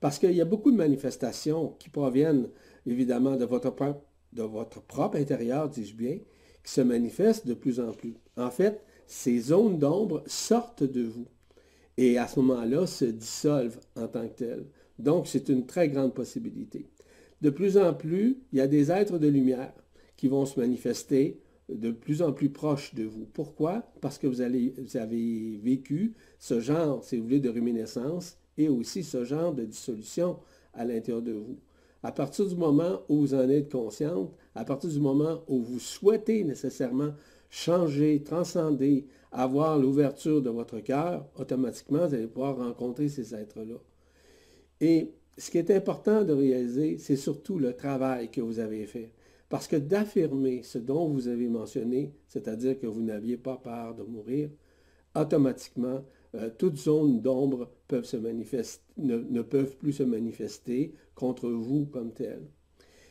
Parce 0.00 0.18
qu'il 0.18 0.32
y 0.32 0.42
a 0.42 0.44
beaucoup 0.44 0.70
de 0.70 0.76
manifestations 0.76 1.74
qui 1.78 1.88
proviennent 1.88 2.50
évidemment 2.86 3.36
de 3.36 3.46
votre, 3.46 3.70
propre, 3.70 4.02
de 4.34 4.42
votre 4.42 4.82
propre 4.82 5.16
intérieur, 5.16 5.70
dis-je 5.70 5.94
bien, 5.94 6.18
qui 6.62 6.72
se 6.72 6.82
manifestent 6.82 7.46
de 7.46 7.54
plus 7.54 7.80
en 7.80 7.92
plus. 7.92 8.16
En 8.36 8.50
fait, 8.50 8.84
ces 9.06 9.38
zones 9.38 9.78
d'ombre 9.78 10.22
sortent 10.26 10.84
de 10.84 11.04
vous 11.04 11.26
et 11.96 12.18
à 12.18 12.26
ce 12.26 12.40
moment-là 12.40 12.86
se 12.86 13.06
dissolvent 13.06 13.80
en 13.96 14.08
tant 14.08 14.28
que 14.28 14.34
telles. 14.34 14.66
Donc, 15.00 15.26
c'est 15.26 15.48
une 15.48 15.66
très 15.66 15.88
grande 15.88 16.14
possibilité. 16.14 16.86
De 17.40 17.50
plus 17.50 17.78
en 17.78 17.94
plus, 17.94 18.38
il 18.52 18.58
y 18.58 18.62
a 18.62 18.66
des 18.66 18.90
êtres 18.90 19.18
de 19.18 19.28
lumière 19.28 19.72
qui 20.16 20.28
vont 20.28 20.44
se 20.44 20.60
manifester 20.60 21.40
de 21.70 21.90
plus 21.90 22.20
en 22.22 22.32
plus 22.32 22.50
proches 22.50 22.94
de 22.94 23.04
vous. 23.04 23.26
Pourquoi? 23.32 23.84
Parce 24.00 24.18
que 24.18 24.26
vous, 24.26 24.40
avez 24.40 25.60
vécu 25.62 26.14
ce 26.38 26.60
genre, 26.60 27.04
si 27.04 27.16
vous 27.16 27.24
voulez, 27.24 27.40
de 27.40 27.48
réminiscence 27.48 28.36
et 28.58 28.68
aussi 28.68 29.02
ce 29.02 29.24
genre 29.24 29.54
de 29.54 29.64
dissolution 29.64 30.38
à 30.74 30.84
l'intérieur 30.84 31.22
de 31.22 31.32
vous. 31.32 31.58
À 32.02 32.12
partir 32.12 32.46
du 32.46 32.56
moment 32.56 33.00
où 33.08 33.20
vous 33.20 33.34
en 33.34 33.48
êtes 33.48 33.70
consciente, 33.70 34.34
à 34.54 34.64
partir 34.64 34.90
du 34.90 35.00
moment 35.00 35.42
où 35.48 35.62
vous 35.62 35.78
souhaitez 35.78 36.44
nécessairement 36.44 37.12
changer, 37.50 38.22
transcender, 38.22 39.06
avoir 39.32 39.78
l'ouverture 39.78 40.42
de 40.42 40.50
votre 40.50 40.80
cœur, 40.80 41.26
automatiquement, 41.38 42.06
vous 42.06 42.14
allez 42.14 42.26
pouvoir 42.26 42.56
rencontrer 42.56 43.08
ces 43.08 43.34
êtres-là. 43.34 43.76
Et 44.80 45.12
ce 45.36 45.50
qui 45.50 45.58
est 45.58 45.70
important 45.70 46.24
de 46.24 46.32
réaliser, 46.32 46.98
c'est 46.98 47.16
surtout 47.16 47.58
le 47.58 47.74
travail 47.74 48.30
que 48.30 48.40
vous 48.40 48.58
avez 48.58 48.86
fait. 48.86 49.12
Parce 49.48 49.66
que 49.66 49.76
d'affirmer 49.76 50.62
ce 50.62 50.78
dont 50.78 51.08
vous 51.08 51.28
avez 51.28 51.48
mentionné, 51.48 52.12
c'est-à-dire 52.28 52.78
que 52.78 52.86
vous 52.86 53.02
n'aviez 53.02 53.36
pas 53.36 53.56
peur 53.56 53.94
de 53.94 54.04
mourir, 54.04 54.48
automatiquement, 55.14 56.04
euh, 56.36 56.50
toutes 56.56 56.76
zones 56.76 57.20
d'ombre 57.20 57.68
ne, 57.90 59.42
peuvent 59.42 59.76
plus 59.76 59.92
se 59.92 60.02
manifester 60.04 60.94
contre 61.16 61.48
vous 61.48 61.86
comme 61.86 62.12
telles. 62.12 62.46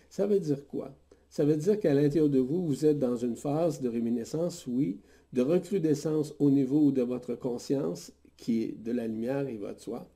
Ça 0.10 0.26
veut 0.26 0.40
dire 0.40 0.66
quoi? 0.66 0.96
Ça 1.30 1.44
veut 1.44 1.58
dire 1.58 1.80
qu'à 1.80 1.94
l'intérieur 1.94 2.30
de 2.30 2.40
vous, 2.40 2.66
vous 2.66 2.86
êtes 2.86 2.98
dans 2.98 3.18
une 3.18 3.36
phase 3.36 3.82
de 3.82 3.90
réminiscence, 3.90 4.66
oui, 4.66 5.02
de 5.34 5.42
recrudescence 5.42 6.34
au 6.40 6.50
niveau 6.50 6.92
de 6.92 7.02
votre 7.02 7.36
conscience, 7.36 8.14
qui 8.38 8.64
est 8.64 8.82
de 8.82 8.92
la 8.92 9.08
lumière 9.08 9.48
et 9.48 9.58
votre 9.58 9.82
soi, 9.82 10.10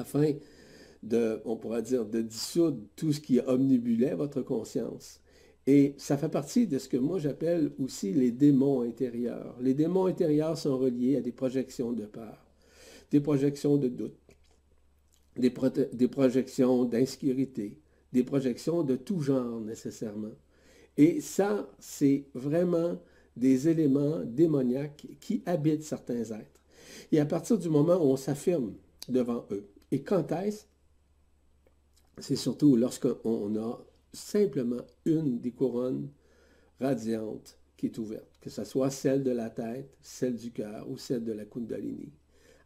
afin 0.00 0.32
de, 1.02 1.40
on 1.44 1.56
pourrait 1.56 1.82
dire, 1.82 2.04
de 2.04 2.22
dissoudre 2.22 2.78
tout 2.96 3.12
ce 3.12 3.20
qui 3.20 3.40
omnibulait 3.40 4.14
votre 4.14 4.42
conscience. 4.42 5.20
Et 5.66 5.94
ça 5.96 6.16
fait 6.16 6.28
partie 6.28 6.66
de 6.66 6.78
ce 6.78 6.88
que 6.88 6.96
moi 6.96 7.18
j'appelle 7.18 7.70
aussi 7.78 8.12
les 8.12 8.32
démons 8.32 8.82
intérieurs. 8.82 9.56
Les 9.60 9.74
démons 9.74 10.06
intérieurs 10.06 10.58
sont 10.58 10.76
reliés 10.76 11.16
à 11.16 11.20
des 11.20 11.32
projections 11.32 11.92
de 11.92 12.04
peur, 12.04 12.44
des 13.10 13.20
projections 13.20 13.76
de 13.76 13.88
doute, 13.88 14.16
des, 15.36 15.52
des 15.92 16.08
projections 16.08 16.84
d'insécurité, 16.84 17.78
des 18.12 18.24
projections 18.24 18.82
de 18.82 18.96
tout 18.96 19.20
genre 19.20 19.60
nécessairement. 19.60 20.34
Et 20.96 21.20
ça, 21.20 21.70
c'est 21.78 22.24
vraiment 22.34 22.98
des 23.36 23.68
éléments 23.68 24.20
démoniaques 24.24 25.06
qui 25.20 25.42
habitent 25.46 25.84
certains 25.84 26.22
êtres. 26.22 26.60
Et 27.10 27.20
à 27.20 27.24
partir 27.24 27.56
du 27.56 27.68
moment 27.68 27.96
où 27.96 28.10
on 28.10 28.16
s'affirme 28.16 28.74
devant 29.08 29.46
eux, 29.52 29.71
et 29.92 30.02
quand 30.02 30.32
est-ce? 30.32 30.64
C'est 32.18 32.36
surtout 32.36 32.76
lorsqu'on 32.76 33.56
a 33.56 33.84
simplement 34.12 34.82
une 35.04 35.38
des 35.38 35.52
couronnes 35.52 36.10
radiantes 36.80 37.58
qui 37.76 37.86
est 37.86 37.98
ouverte, 37.98 38.38
que 38.40 38.50
ce 38.50 38.64
soit 38.64 38.90
celle 38.90 39.22
de 39.22 39.30
la 39.30 39.50
tête, 39.50 39.94
celle 40.00 40.36
du 40.36 40.50
cœur 40.50 40.88
ou 40.90 40.96
celle 40.96 41.24
de 41.24 41.32
la 41.32 41.44
Kundalini. 41.44 42.10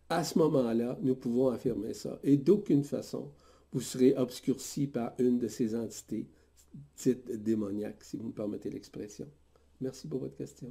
À 0.09 0.25
ce 0.25 0.39
moment-là, 0.39 0.99
nous 1.03 1.17
pouvons 1.17 1.49
affirmer 1.49 1.95
ça. 1.95 2.19
Et 2.23 2.37
d'aucune 2.37 2.85
façon, 2.85 3.33
vous 3.73 3.81
serez 3.81 4.17
obscurci 4.17 4.87
par 4.87 5.13
une 5.19 5.39
de 5.39 5.49
ces 5.49 5.75
entités 5.75 6.29
dites 6.97 7.31
démoniaques, 7.43 8.05
si 8.05 8.17
vous 8.17 8.29
me 8.29 8.33
permettez 8.33 8.71
l'expression. 8.71 9.27
Merci 9.81 10.07
pour 10.07 10.21
votre 10.21 10.37
question. 10.37 10.71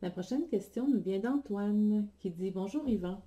La 0.00 0.10
prochaine 0.10 0.48
question 0.48 0.88
nous 0.88 1.00
vient 1.00 1.18
d'Antoine 1.18 2.08
qui 2.18 2.30
dit 2.30 2.50
Bonjour 2.50 2.88
Yvan. 2.88 3.22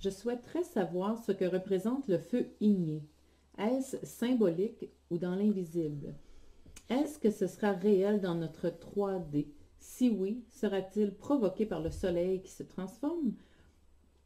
Je 0.00 0.10
souhaiterais 0.10 0.64
savoir 0.64 1.18
ce 1.24 1.32
que 1.32 1.44
représente 1.44 2.08
le 2.08 2.18
feu 2.18 2.48
igné. 2.60 3.02
Est-ce 3.58 3.96
symbolique 4.04 4.90
ou 5.10 5.18
dans 5.18 5.34
l'invisible? 5.34 6.14
Est-ce 6.88 7.18
que 7.18 7.30
ce 7.30 7.46
sera 7.46 7.72
réel 7.72 8.20
dans 8.20 8.34
notre 8.34 8.68
3D? 8.68 9.46
Si 9.78 10.10
oui, 10.10 10.44
sera-t-il 10.50 11.14
provoqué 11.14 11.66
par 11.66 11.80
le 11.80 11.90
Soleil 11.90 12.42
qui 12.42 12.50
se 12.50 12.62
transforme 12.62 13.34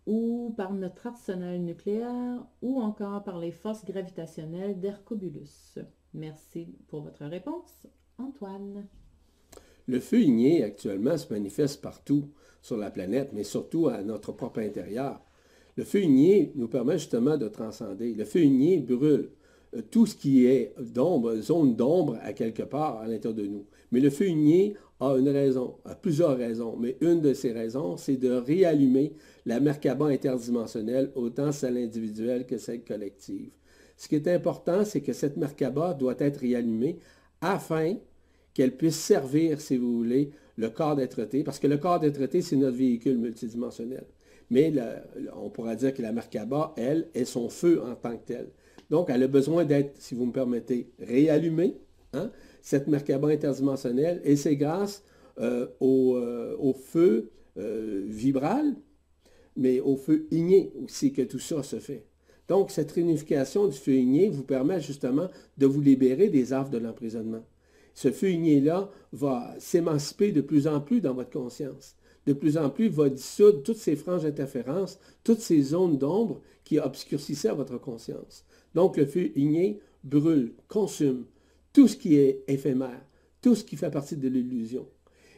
ou 0.07 0.55
par 0.57 0.73
notre 0.73 1.07
arsenal 1.09 1.59
nucléaire 1.61 2.47
ou 2.63 2.81
encore 2.81 3.25
par 3.25 3.39
les 3.39 3.53
forces 3.53 3.85
gravitationnelles 3.85 4.81
d'Hercobulus? 4.81 5.79
Merci 6.15 6.69
pour 6.89 7.03
votre 7.03 7.25
réponse, 7.25 7.87
Antoine. 8.19 8.87
Le 9.87 10.01
feu 10.01 10.21
igné 10.21 10.65
actuellement 10.65 11.17
se 11.17 11.33
manifeste 11.33 11.83
partout 11.83 12.31
sur 12.63 12.77
la 12.77 12.91
planète, 12.91 13.33
mais 13.33 13.45
surtout 13.45 13.89
à 13.89 14.03
notre 14.03 14.33
propre 14.33 14.61
intérieur. 14.61 15.21
Le 15.77 15.85
feu 15.85 16.01
nous 16.55 16.69
permet 16.69 16.99
justement 16.99 17.37
de 17.37 17.49
transcender. 17.49 18.15
Le 18.15 18.25
feu 18.25 18.41
brûle 18.81 19.29
euh, 19.75 19.83
tout 19.91 20.07
ce 20.07 20.17
qui 20.17 20.47
est 20.47 20.73
d'ombre, 20.81 21.37
zone 21.37 21.77
d'ombre 21.77 22.19
à 22.23 22.33
quelque 22.33 22.63
part 22.63 22.99
à 22.99 23.07
l'intérieur 23.07 23.35
de 23.35 23.47
nous. 23.47 23.67
Mais 23.93 24.01
le 24.01 24.09
feu 24.11 24.27
a 25.01 25.17
une 25.19 25.29
raison, 25.29 25.75
a 25.85 25.95
plusieurs 25.95 26.37
raisons, 26.39 26.77
mais 26.79 26.97
une 27.03 27.21
de 27.21 27.35
ces 27.35 27.53
raisons, 27.53 27.99
c'est 27.99 28.17
de 28.17 28.31
réallumer 28.31 29.13
la 29.45 29.61
Merkaba 29.61 30.07
interdimensionnelle, 30.07 31.13
autant 31.15 31.53
celle 31.53 31.77
individuelle 31.77 32.47
que 32.47 32.57
celle 32.57 32.83
collective. 32.83 33.51
Ce 33.99 34.09
qui 34.09 34.15
est 34.15 34.29
important, 34.29 34.85
c'est 34.85 35.03
que 35.03 35.13
cette 35.13 35.37
Merkaba 35.37 35.93
doit 35.93 36.17
être 36.19 36.39
réallumée 36.39 36.99
afin 37.43 37.97
qu'elle 38.55 38.75
puisse 38.75 38.97
servir, 38.97 39.61
si 39.61 39.77
vous 39.77 39.95
voulez, 39.99 40.31
le 40.57 40.71
corps 40.71 40.97
d'être-té, 40.97 41.45
parce 41.45 41.59
que 41.59 41.67
le 41.67 41.77
corps 41.77 42.01
d'être-té, 42.01 42.41
c'est 42.41 42.57
notre 42.57 42.79
véhicule 42.79 43.19
multidimensionnel. 43.19 44.07
Mais 44.51 44.73
on 45.37 45.51
pourra 45.51 45.75
dire 45.75 45.93
que 45.93 46.03
la 46.03 46.13
Merkaba, 46.13 46.75
elle, 46.77 47.09
est 47.15 47.25
son 47.25 47.49
feu 47.49 47.83
en 47.83 47.95
tant 47.95 48.17
que 48.17 48.27
tel. 48.27 48.49
Donc, 48.91 49.11
elle 49.11 49.23
a 49.23 49.29
besoin 49.29 49.65
d'être, 49.65 50.01
si 50.01 50.15
vous 50.15 50.27
me 50.27 50.33
permettez, 50.33 50.93
réallumée, 51.01 51.77
hein, 52.13 52.31
cette 52.63 52.87
Merkaba 52.87 53.29
interdimensionnelle, 53.29 54.21
et 54.25 54.37
c'est 54.37 54.57
grâce 54.57 55.03
euh, 55.41 55.67
euh, 55.83 56.57
au, 56.59 56.73
feu 56.73 57.31
euh, 57.59 58.05
vibral, 58.07 58.75
mais 59.57 59.81
au 59.81 59.97
feu 59.97 60.27
igné 60.31 60.73
aussi 60.85 61.13
que 61.13 61.23
tout 61.23 61.39
ça 61.39 61.63
se 61.63 61.79
fait. 61.81 62.07
Donc, 62.49 62.71
cette 62.71 62.93
réunification 62.93 63.67
du 63.67 63.77
feu 63.77 63.95
igné 63.95 64.29
vous 64.29 64.45
permet 64.45 64.81
justement 64.81 65.29
de 65.59 65.67
vous 65.67 65.81
libérer 65.81 66.29
des 66.29 66.53
affres 66.53 66.71
de 66.71 66.79
l'emprisonnement. 66.79 67.43
Ce 67.93 68.13
feu 68.13 68.31
igné-là 68.31 68.91
va 69.13 69.55
s'émanciper 69.59 70.31
de 70.31 70.43
plus 70.43 70.69
en 70.69 70.81
plus 70.81 71.01
dans 71.01 71.15
votre 71.15 71.31
conscience 71.31 71.96
de 72.27 72.33
plus 72.33 72.59
en 72.59 72.71
plus 72.71 72.89
va 72.89 73.09
dissoudre 73.09 73.63
toutes 73.63 73.77
ces 73.77 73.97
franges 73.97 74.25
d'interférence, 74.25 74.99
toutes 75.23 75.41
ces 75.41 75.63
zones 75.63 75.97
d'ombre 75.97 76.41
qui 76.65 76.79
obscurcissaient 76.79 77.53
votre 77.53 77.79
conscience. 77.79 78.45
Donc 78.75 78.97
le 78.97 79.07
feu 79.07 79.31
igné 79.37 79.81
brûle, 80.03 80.53
consume 80.69 81.25
tout 81.73 81.89
ce 81.89 81.97
qui 81.97 82.17
est 82.17 82.43
éphémère, 82.49 83.01
tout 83.41 83.55
ce 83.55 83.65
qui 83.65 83.77
fait 83.77 83.91
partie 83.91 84.17
de 84.17 84.29
l'illusion. 84.29 84.87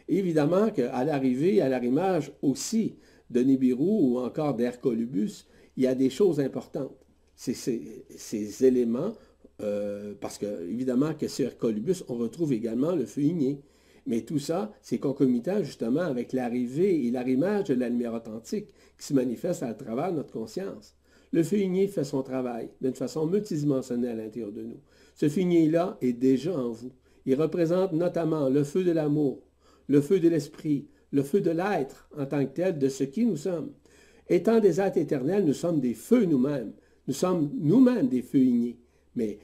Évidemment 0.09 0.71
qu'à 0.71 1.05
l'arrivée, 1.05 1.61
à 1.61 1.69
l'arrimage 1.69 2.33
aussi 2.41 2.95
de 3.31 3.41
Nibiru 3.41 3.85
ou 3.85 4.19
encore 4.19 4.55
d'Hercolubus, 4.55 5.47
il 5.77 5.85
y 5.85 5.87
a 5.87 5.95
des 5.95 6.11
choses 6.11 6.41
importantes. 6.41 6.97
Ces, 7.37 8.65
éléments, 8.65 9.13
euh, 9.61 10.15
parce 10.21 10.39
que 10.39 10.69
évidemment 10.69 11.15
que 11.15 11.29
sur 11.29 11.47
Hercolubus, 11.47 12.03
on 12.09 12.17
retrouve 12.17 12.53
également 12.53 12.97
le 12.97 13.05
feu 13.05 13.23
igné. 13.23 13.61
Mais 14.09 14.23
tout 14.23 14.39
ça, 14.39 14.73
c'est 14.81 14.99
concomitant 14.99 15.63
justement 15.63 16.01
avec 16.01 16.33
l'arrivée 16.33 17.07
et 17.07 17.11
l'arrimage 17.11 17.65
de 17.65 17.75
la 17.75 17.91
lumière 17.91 18.15
authentique 18.15 18.69
qui 18.99 19.07
se 19.07 19.13
manifeste 19.13 19.63
à 19.63 19.75
travers 19.75 20.13
notre 20.13 20.33
conscience. 20.33 20.97
Le 21.31 21.43
feu 21.43 21.59
igné 21.59 21.89
fait 21.89 22.05
son 22.05 22.23
travail 22.23 22.71
d'une 22.81 22.95
façon 22.95 23.27
multidimensionnelle 23.27 24.19
à 24.19 24.25
l'intérieur 24.25 24.51
de 24.51 24.63
nous. 24.63 24.81
Ce 25.15 25.29
feu 25.29 25.43
là 25.71 25.99
est 26.01 26.15
déjà 26.15 26.59
en 26.59 26.71
vous. 26.71 26.91
Il 27.27 27.35
représente 27.35 27.93
notamment 27.93 28.49
le 28.49 28.65
feu 28.65 28.83
de 28.83 28.93
l'amour, 28.93 29.43
le 29.89 30.01
feu 30.01 30.21
de 30.21 30.29
l'esprit, 30.31 30.89
le 31.13 31.23
feu 31.23 31.43
de 31.43 31.51
l'être 31.51 32.09
en 32.17 32.25
tant 32.25 32.47
que 32.47 32.55
tel, 32.55 32.79
de 32.79 32.89
ce 32.89 33.05
qui 33.05 33.27
nous 33.27 33.37
sommes. 33.37 33.73
Étant 34.31 34.59
des 34.59 34.81
êtres 34.81 34.97
éternels, 34.97 35.45
nous 35.45 35.53
sommes 35.53 35.81
des 35.81 35.93
feux 35.93 36.25
nous-mêmes. 36.25 36.73
Nous 37.07 37.15
sommes 37.15 37.51
nous-mêmes 37.59 38.09
des 38.09 38.23
feux 38.23 38.39
ignés. 38.39 38.79
Mais 39.17 39.39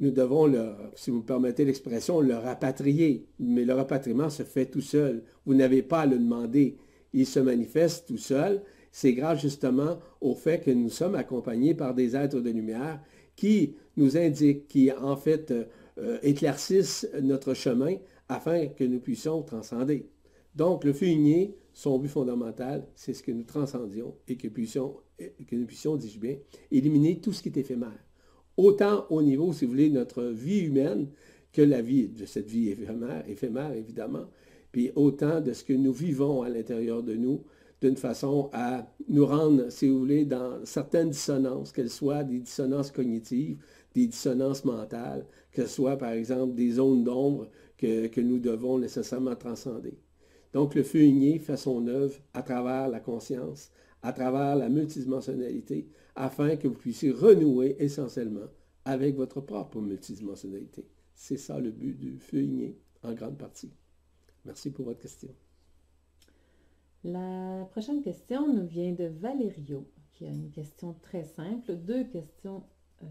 nous 0.00 0.10
devons, 0.10 0.50
si 0.94 1.10
vous 1.10 1.18
me 1.18 1.22
permettez 1.22 1.64
l'expression, 1.66 2.20
le 2.20 2.34
rapatrier. 2.34 3.26
Mais 3.38 3.64
le 3.66 3.74
rapatriement 3.74 4.30
se 4.30 4.42
fait 4.42 4.66
tout 4.66 4.80
seul. 4.80 5.22
Vous 5.44 5.54
n'avez 5.54 5.82
pas 5.82 6.00
à 6.00 6.06
le 6.06 6.16
demander. 6.16 6.78
Il 7.12 7.26
se 7.26 7.38
manifeste 7.38 8.08
tout 8.08 8.16
seul. 8.16 8.62
C'est 8.92 9.12
grâce 9.12 9.42
justement 9.42 9.98
au 10.20 10.34
fait 10.34 10.64
que 10.64 10.70
nous 10.70 10.88
sommes 10.88 11.14
accompagnés 11.14 11.74
par 11.74 11.94
des 11.94 12.16
êtres 12.16 12.40
de 12.40 12.50
lumière 12.50 13.00
qui 13.36 13.76
nous 13.96 14.16
indiquent, 14.16 14.66
qui 14.68 14.90
en 14.90 15.16
fait 15.16 15.52
euh, 15.98 16.18
éclaircissent 16.22 17.08
notre 17.22 17.54
chemin 17.54 17.96
afin 18.28 18.68
que 18.68 18.84
nous 18.84 19.00
puissions 19.00 19.42
transcender. 19.42 20.08
Donc 20.54 20.84
le 20.84 21.04
igné, 21.04 21.56
son 21.72 21.98
but 21.98 22.08
fondamental, 22.08 22.86
c'est 22.94 23.14
ce 23.14 23.22
que 23.22 23.32
nous 23.32 23.44
transcendions 23.44 24.16
et 24.26 24.36
que 24.36 24.48
nous 24.48 25.66
puissions, 25.66 25.96
dis-je 25.96 26.18
bien, 26.18 26.36
éliminer 26.72 27.20
tout 27.20 27.32
ce 27.32 27.42
qui 27.42 27.50
est 27.50 27.56
éphémère 27.58 28.09
autant 28.60 29.06
au 29.10 29.22
niveau, 29.22 29.52
si 29.52 29.64
vous 29.64 29.72
voulez, 29.72 29.88
de 29.88 29.94
notre 29.94 30.24
vie 30.24 30.60
humaine 30.60 31.08
que 31.52 31.62
la 31.62 31.82
vie 31.82 32.08
de 32.08 32.26
cette 32.26 32.48
vie 32.48 32.68
éphémère, 32.68 33.24
éphémère 33.28 33.72
évidemment, 33.72 34.26
puis 34.72 34.92
autant 34.94 35.40
de 35.40 35.52
ce 35.52 35.64
que 35.64 35.72
nous 35.72 35.92
vivons 35.92 36.42
à 36.42 36.48
l'intérieur 36.48 37.02
de 37.02 37.14
nous, 37.14 37.42
d'une 37.80 37.96
façon 37.96 38.50
à 38.52 38.86
nous 39.08 39.26
rendre, 39.26 39.70
si 39.70 39.88
vous 39.88 39.98
voulez, 39.98 40.24
dans 40.24 40.64
certaines 40.64 41.10
dissonances, 41.10 41.72
qu'elles 41.72 41.90
soient 41.90 42.24
des 42.24 42.40
dissonances 42.40 42.90
cognitives, 42.90 43.58
des 43.94 44.06
dissonances 44.06 44.64
mentales, 44.64 45.26
que 45.50 45.62
ce 45.62 45.68
soit 45.68 45.96
par 45.96 46.12
exemple 46.12 46.54
des 46.54 46.72
zones 46.72 47.04
d'ombre 47.04 47.48
que, 47.78 48.06
que, 48.08 48.20
nous 48.20 48.38
devons 48.38 48.78
nécessairement 48.78 49.34
transcender. 49.34 49.98
Donc 50.52 50.74
le 50.74 50.82
feu 50.82 51.02
igné 51.02 51.38
fait 51.38 51.56
son 51.56 51.86
œuvre 51.86 52.14
à 52.34 52.42
travers 52.42 52.88
la 52.88 53.00
conscience, 53.00 53.70
à 54.02 54.12
travers 54.12 54.56
la 54.56 54.68
multidimensionnalité, 54.68 55.88
afin 56.20 56.56
que 56.56 56.68
vous 56.68 56.74
puissiez 56.74 57.12
renouer 57.12 57.76
essentiellement 57.78 58.48
avec 58.84 59.16
votre 59.16 59.40
propre 59.40 59.80
multidimensionnalité. 59.80 60.86
C'est 61.14 61.38
ça 61.38 61.58
le 61.58 61.70
but 61.70 61.94
du 61.98 62.18
feu 62.18 62.42
igné, 62.42 62.78
en 63.02 63.14
grande 63.14 63.38
partie. 63.38 63.72
Merci 64.44 64.70
pour 64.70 64.84
votre 64.84 65.00
question. 65.00 65.30
La 67.04 67.66
prochaine 67.70 68.02
question 68.02 68.52
nous 68.52 68.66
vient 68.66 68.92
de 68.92 69.04
Valerio, 69.04 69.86
qui 70.12 70.26
a 70.26 70.30
une 70.30 70.50
question 70.50 70.94
très 71.00 71.24
simple, 71.24 71.74
deux 71.76 72.04
questions 72.04 72.64
euh, 73.02 73.06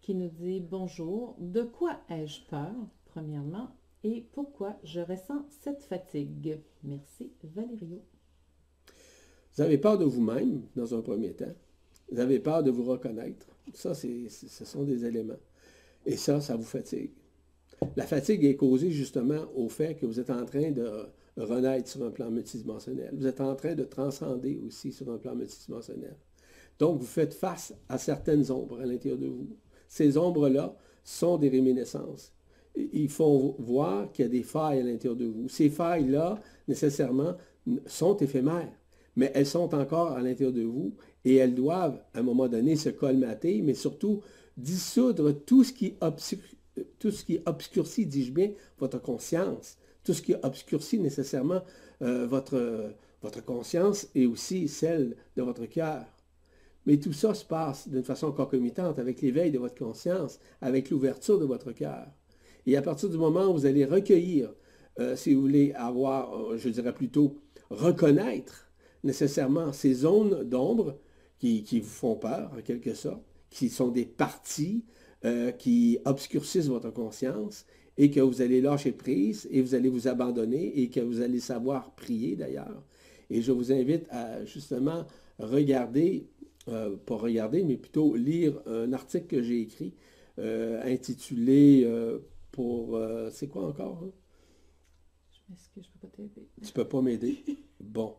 qui 0.00 0.14
nous 0.14 0.30
dit 0.30 0.60
Bonjour, 0.60 1.36
de 1.38 1.62
quoi 1.62 2.00
ai-je 2.08 2.40
peur, 2.46 2.74
premièrement, 3.04 3.76
et 4.04 4.26
pourquoi 4.32 4.78
je 4.84 5.00
ressens 5.00 5.44
cette 5.50 5.82
fatigue? 5.82 6.60
Merci, 6.82 7.30
Valerio. 7.44 8.00
Vous 9.54 9.62
avez 9.62 9.76
peur 9.76 9.98
de 9.98 10.06
vous-même, 10.06 10.62
dans 10.74 10.94
un 10.94 11.02
premier 11.02 11.34
temps. 11.34 11.54
Vous 12.10 12.18
avez 12.18 12.40
peur 12.40 12.62
de 12.62 12.70
vous 12.70 12.84
reconnaître. 12.84 13.46
Ça, 13.74 13.94
ce 13.94 14.64
sont 14.64 14.82
des 14.82 15.04
éléments. 15.04 15.38
Et 16.06 16.16
ça, 16.16 16.40
ça 16.40 16.56
vous 16.56 16.64
fatigue. 16.64 17.10
La 17.96 18.06
fatigue 18.06 18.44
est 18.44 18.56
causée 18.56 18.90
justement 18.90 19.44
au 19.54 19.68
fait 19.68 19.94
que 19.94 20.06
vous 20.06 20.20
êtes 20.20 20.30
en 20.30 20.44
train 20.44 20.70
de 20.70 21.06
renaître 21.36 21.88
sur 21.88 22.04
un 22.04 22.10
plan 22.10 22.30
multidimensionnel. 22.30 23.10
Vous 23.16 23.26
êtes 23.26 23.40
en 23.40 23.54
train 23.54 23.74
de 23.74 23.84
transcender 23.84 24.60
aussi 24.66 24.92
sur 24.92 25.10
un 25.10 25.18
plan 25.18 25.34
multidimensionnel. 25.34 26.16
Donc, 26.78 26.98
vous 26.98 27.06
faites 27.06 27.34
face 27.34 27.74
à 27.88 27.98
certaines 27.98 28.50
ombres 28.50 28.80
à 28.80 28.86
l'intérieur 28.86 29.18
de 29.18 29.26
vous. 29.26 29.48
Ces 29.88 30.16
ombres-là 30.16 30.76
sont 31.04 31.38
des 31.38 31.48
réminiscences. 31.48 32.32
Ils 32.76 33.08
font 33.08 33.54
voir 33.58 34.10
qu'il 34.12 34.24
y 34.24 34.28
a 34.28 34.30
des 34.30 34.42
failles 34.42 34.80
à 34.80 34.82
l'intérieur 34.82 35.16
de 35.16 35.26
vous. 35.26 35.48
Ces 35.48 35.70
failles-là, 35.70 36.40
nécessairement, 36.68 37.36
sont 37.86 38.16
éphémères, 38.16 38.72
mais 39.16 39.30
elles 39.34 39.46
sont 39.46 39.74
encore 39.74 40.12
à 40.12 40.22
l'intérieur 40.22 40.52
de 40.52 40.62
vous 40.62 40.94
et 41.24 41.36
elles 41.36 41.54
doivent, 41.54 42.02
à 42.14 42.20
un 42.20 42.22
moment 42.22 42.48
donné, 42.48 42.76
se 42.76 42.88
colmater, 42.88 43.62
mais 43.62 43.74
surtout 43.74 44.22
dissoudre 44.56 45.32
tout 45.32 45.64
ce 45.64 45.72
qui, 45.72 45.96
tout 46.98 47.10
ce 47.10 47.24
qui 47.24 47.40
obscurcit, 47.46 48.06
dis-je 48.06 48.32
bien, 48.32 48.50
votre 48.78 49.00
conscience, 49.00 49.76
tout 50.04 50.14
ce 50.14 50.22
qui 50.22 50.34
obscurcit 50.42 50.98
nécessairement 50.98 51.62
euh, 52.02 52.26
votre, 52.26 52.92
votre 53.22 53.44
conscience 53.44 54.08
et 54.14 54.26
aussi 54.26 54.68
celle 54.68 55.16
de 55.36 55.42
votre 55.42 55.66
cœur. 55.66 56.04
Mais 56.86 56.98
tout 56.98 57.12
ça 57.12 57.34
se 57.34 57.44
passe 57.44 57.88
d'une 57.88 58.04
façon 58.04 58.32
concomitante 58.32 58.98
avec 58.98 59.20
l'éveil 59.20 59.50
de 59.50 59.58
votre 59.58 59.74
conscience, 59.74 60.38
avec 60.60 60.90
l'ouverture 60.90 61.38
de 61.38 61.44
votre 61.44 61.72
cœur. 61.72 62.06
Et 62.66 62.76
à 62.76 62.82
partir 62.82 63.08
du 63.08 63.18
moment 63.18 63.46
où 63.46 63.54
vous 63.54 63.66
allez 63.66 63.84
recueillir, 63.84 64.52
euh, 64.98 65.16
si 65.16 65.34
vous 65.34 65.42
voulez 65.42 65.72
avoir, 65.74 66.34
euh, 66.34 66.56
je 66.56 66.68
dirais 66.68 66.94
plutôt, 66.94 67.36
reconnaître 67.70 68.69
nécessairement 69.04 69.72
ces 69.72 69.94
zones 69.94 70.44
d'ombre 70.44 70.98
qui, 71.38 71.80
vous 71.80 71.88
font 71.88 72.16
peur, 72.16 72.52
en 72.56 72.60
quelque 72.60 72.94
sorte, 72.94 73.22
qui 73.48 73.68
sont 73.68 73.88
des 73.88 74.04
parties 74.04 74.84
euh, 75.24 75.52
qui 75.52 75.98
obscurcissent 76.04 76.68
votre 76.68 76.90
conscience 76.90 77.66
et 77.96 78.10
que 78.10 78.20
vous 78.20 78.40
allez 78.40 78.60
lâcher 78.60 78.92
prise 78.92 79.48
et 79.50 79.60
vous 79.60 79.74
allez 79.74 79.88
vous 79.88 80.08
abandonner 80.08 80.80
et 80.80 80.88
que 80.88 81.00
vous 81.00 81.20
allez 81.20 81.40
savoir 81.40 81.94
prier 81.94 82.36
d'ailleurs. 82.36 82.82
Et 83.30 83.42
je 83.42 83.52
vous 83.52 83.72
invite 83.72 84.06
à 84.10 84.44
justement 84.44 85.06
regarder, 85.38 86.28
euh, 86.68 86.96
pas 86.96 87.16
regarder, 87.16 87.64
mais 87.64 87.76
plutôt 87.76 88.14
lire 88.16 88.60
un 88.66 88.92
article 88.92 89.26
que 89.26 89.42
j'ai 89.42 89.60
écrit 89.60 89.94
euh, 90.38 90.82
intitulé 90.84 91.86
pour... 92.52 92.98
c'est 93.30 93.48
quoi 93.48 93.66
encore? 93.66 94.02
Hein? 94.04 94.10
Je 95.32 95.38
m'excuse, 95.50 95.84
je 95.84 95.88
ne 95.88 96.00
peux 96.00 96.08
pas 96.08 96.16
t'aider. 96.16 96.48
Tu 96.62 96.68
ne 96.68 96.72
peux 96.72 96.88
pas 96.88 97.02
m'aider? 97.02 97.44
Bon. 97.80 98.14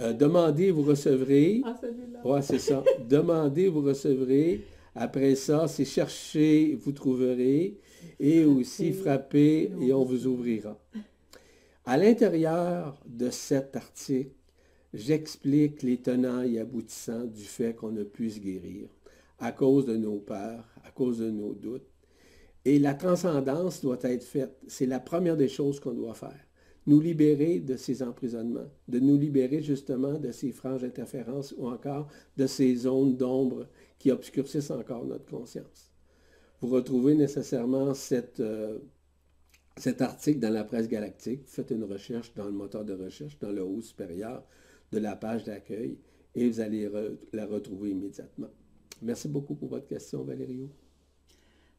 Demandez, 0.00 0.70
vous 0.70 0.82
recevrez. 0.82 1.62
Ah, 1.64 1.76
celui-là. 1.80 2.20
Oui, 2.24 2.40
c'est 2.42 2.58
ça. 2.58 2.82
demandez, 3.08 3.68
vous 3.68 3.82
recevrez. 3.82 4.62
Après 4.94 5.34
ça, 5.34 5.66
c'est 5.66 5.84
chercher, 5.84 6.78
vous 6.80 6.92
trouverez, 6.92 7.78
et 8.20 8.44
aussi 8.44 8.92
frapper, 8.92 9.72
et 9.80 9.92
on 9.92 10.04
vous 10.04 10.26
ouvrira. 10.26 10.78
À 11.84 11.98
l'intérieur 11.98 13.00
de 13.06 13.28
cet 13.30 13.76
article, 13.76 14.30
j'explique 14.94 15.82
les 15.82 15.96
tenants 15.98 16.42
et 16.42 16.58
aboutissants 16.58 17.24
du 17.24 17.42
fait 17.42 17.74
qu'on 17.74 17.90
ne 17.90 18.04
puisse 18.04 18.40
guérir 18.40 18.88
à 19.38 19.52
cause 19.52 19.84
de 19.84 19.96
nos 19.96 20.18
peurs, 20.18 20.64
à 20.84 20.90
cause 20.90 21.18
de 21.18 21.30
nos 21.30 21.54
doutes. 21.54 21.86
Et 22.64 22.78
la 22.78 22.94
transcendance 22.94 23.82
doit 23.82 23.98
être 24.02 24.24
faite. 24.24 24.56
C'est 24.68 24.86
la 24.86 25.00
première 25.00 25.36
des 25.36 25.48
choses 25.48 25.80
qu'on 25.80 25.92
doit 25.92 26.14
faire. 26.14 26.40
Nous 26.86 27.00
libérer 27.00 27.60
de 27.60 27.76
ces 27.76 28.02
emprisonnements, 28.02 28.68
de 28.88 28.98
nous 28.98 29.16
libérer 29.16 29.62
justement 29.62 30.18
de 30.18 30.32
ces 30.32 30.52
franges 30.52 30.82
d'interférence 30.82 31.54
ou 31.56 31.66
encore 31.66 32.08
de 32.36 32.46
ces 32.46 32.74
zones 32.76 33.16
d'ombre 33.16 33.66
qui 33.98 34.10
obscurcissent 34.10 34.70
encore 34.70 35.06
notre 35.06 35.24
conscience. 35.24 35.90
Vous 36.60 36.68
retrouvez 36.68 37.14
nécessairement 37.14 37.92
euh, 38.40 38.78
cet 39.76 40.02
article 40.02 40.40
dans 40.40 40.52
la 40.52 40.64
presse 40.64 40.88
galactique. 40.88 41.46
Faites 41.46 41.70
une 41.70 41.84
recherche 41.84 42.34
dans 42.34 42.46
le 42.46 42.52
moteur 42.52 42.84
de 42.84 42.92
recherche, 42.92 43.38
dans 43.38 43.52
le 43.52 43.62
haut 43.62 43.80
supérieur 43.80 44.44
de 44.92 44.98
la 44.98 45.16
page 45.16 45.44
d'accueil, 45.44 45.98
et 46.34 46.48
vous 46.48 46.60
allez 46.60 46.90
la 47.32 47.46
retrouver 47.46 47.90
immédiatement. 47.90 48.50
Merci 49.02 49.28
beaucoup 49.28 49.54
pour 49.54 49.68
votre 49.68 49.86
question, 49.86 50.22
Valério. 50.22 50.68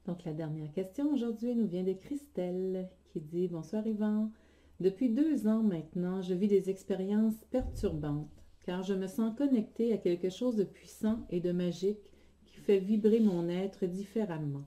Donc, 0.06 0.24
la 0.24 0.34
dernière 0.34 0.72
question 0.72 1.12
aujourd'hui 1.12 1.56
nous 1.56 1.68
vient 1.68 1.84
de 1.84 1.94
Christelle 1.94 2.88
qui 3.12 3.20
dit 3.20 3.48
Bonsoir 3.48 3.86
Yvan. 3.88 4.32
Depuis 4.80 5.10
deux 5.10 5.48
ans 5.48 5.64
maintenant, 5.64 6.22
je 6.22 6.34
vis 6.34 6.48
des 6.48 6.70
expériences 6.70 7.38
perturbantes 7.50 8.30
car 8.66 8.82
je 8.82 8.94
me 8.94 9.08
sens 9.08 9.36
connectée 9.38 9.94
à 9.94 9.98
quelque 9.98 10.30
chose 10.30 10.56
de 10.56 10.64
puissant 10.64 11.20
et 11.30 11.40
de 11.40 11.52
magique 11.52 12.12
qui 12.46 12.58
fait 12.58 12.80
vibrer 12.80 13.20
mon 13.20 13.48
être 13.48 13.86
différemment. 13.86 14.66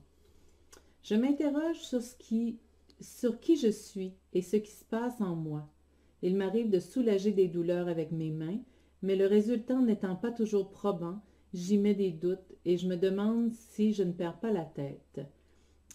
Je 1.03 1.15
m'interroge 1.15 1.79
sur 1.79 2.01
ce 2.01 2.15
qui 2.15 2.57
sur 3.01 3.39
qui 3.39 3.55
je 3.55 3.69
suis 3.69 4.13
et 4.33 4.41
ce 4.41 4.57
qui 4.57 4.71
se 4.71 4.83
passe 4.83 5.21
en 5.21 5.35
moi. 5.35 5.69
Il 6.21 6.35
m'arrive 6.35 6.69
de 6.69 6.79
soulager 6.79 7.31
des 7.31 7.47
douleurs 7.47 7.87
avec 7.87 8.11
mes 8.11 8.31
mains, 8.31 8.59
mais 9.01 9.15
le 9.15 9.25
résultat 9.25 9.79
n'étant 9.79 10.15
pas 10.15 10.31
toujours 10.31 10.69
probant, 10.69 11.21
j'y 11.53 11.77
mets 11.77 11.93
des 11.93 12.11
doutes 12.11 12.53
et 12.65 12.77
je 12.77 12.87
me 12.87 12.97
demande 12.97 13.53
si 13.53 13.93
je 13.93 14.03
ne 14.03 14.11
perds 14.11 14.39
pas 14.39 14.51
la 14.51 14.65
tête. 14.65 15.21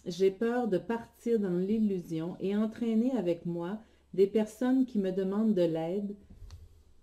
J'ai 0.07 0.31
peur 0.31 0.67
de 0.67 0.79
partir 0.79 1.39
dans 1.39 1.57
l'illusion 1.57 2.37
et 2.39 2.55
entraîner 2.55 3.11
avec 3.11 3.45
moi 3.45 3.79
des 4.15 4.27
personnes 4.27 4.85
qui 4.85 4.97
me 4.97 5.11
demandent 5.11 5.53
de 5.53 5.61
l'aide 5.61 6.15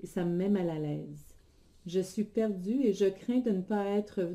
ça 0.04 0.24
me 0.24 0.34
met 0.34 0.48
mal 0.48 0.70
à 0.70 0.78
l'aise. 0.78 1.36
Je 1.86 2.00
suis 2.00 2.24
perdue 2.24 2.82
et 2.82 2.92
je 2.92 3.06
crains 3.06 3.40
de 3.40 3.50
ne 3.50 3.62
pas 3.62 3.86
être 3.86 4.28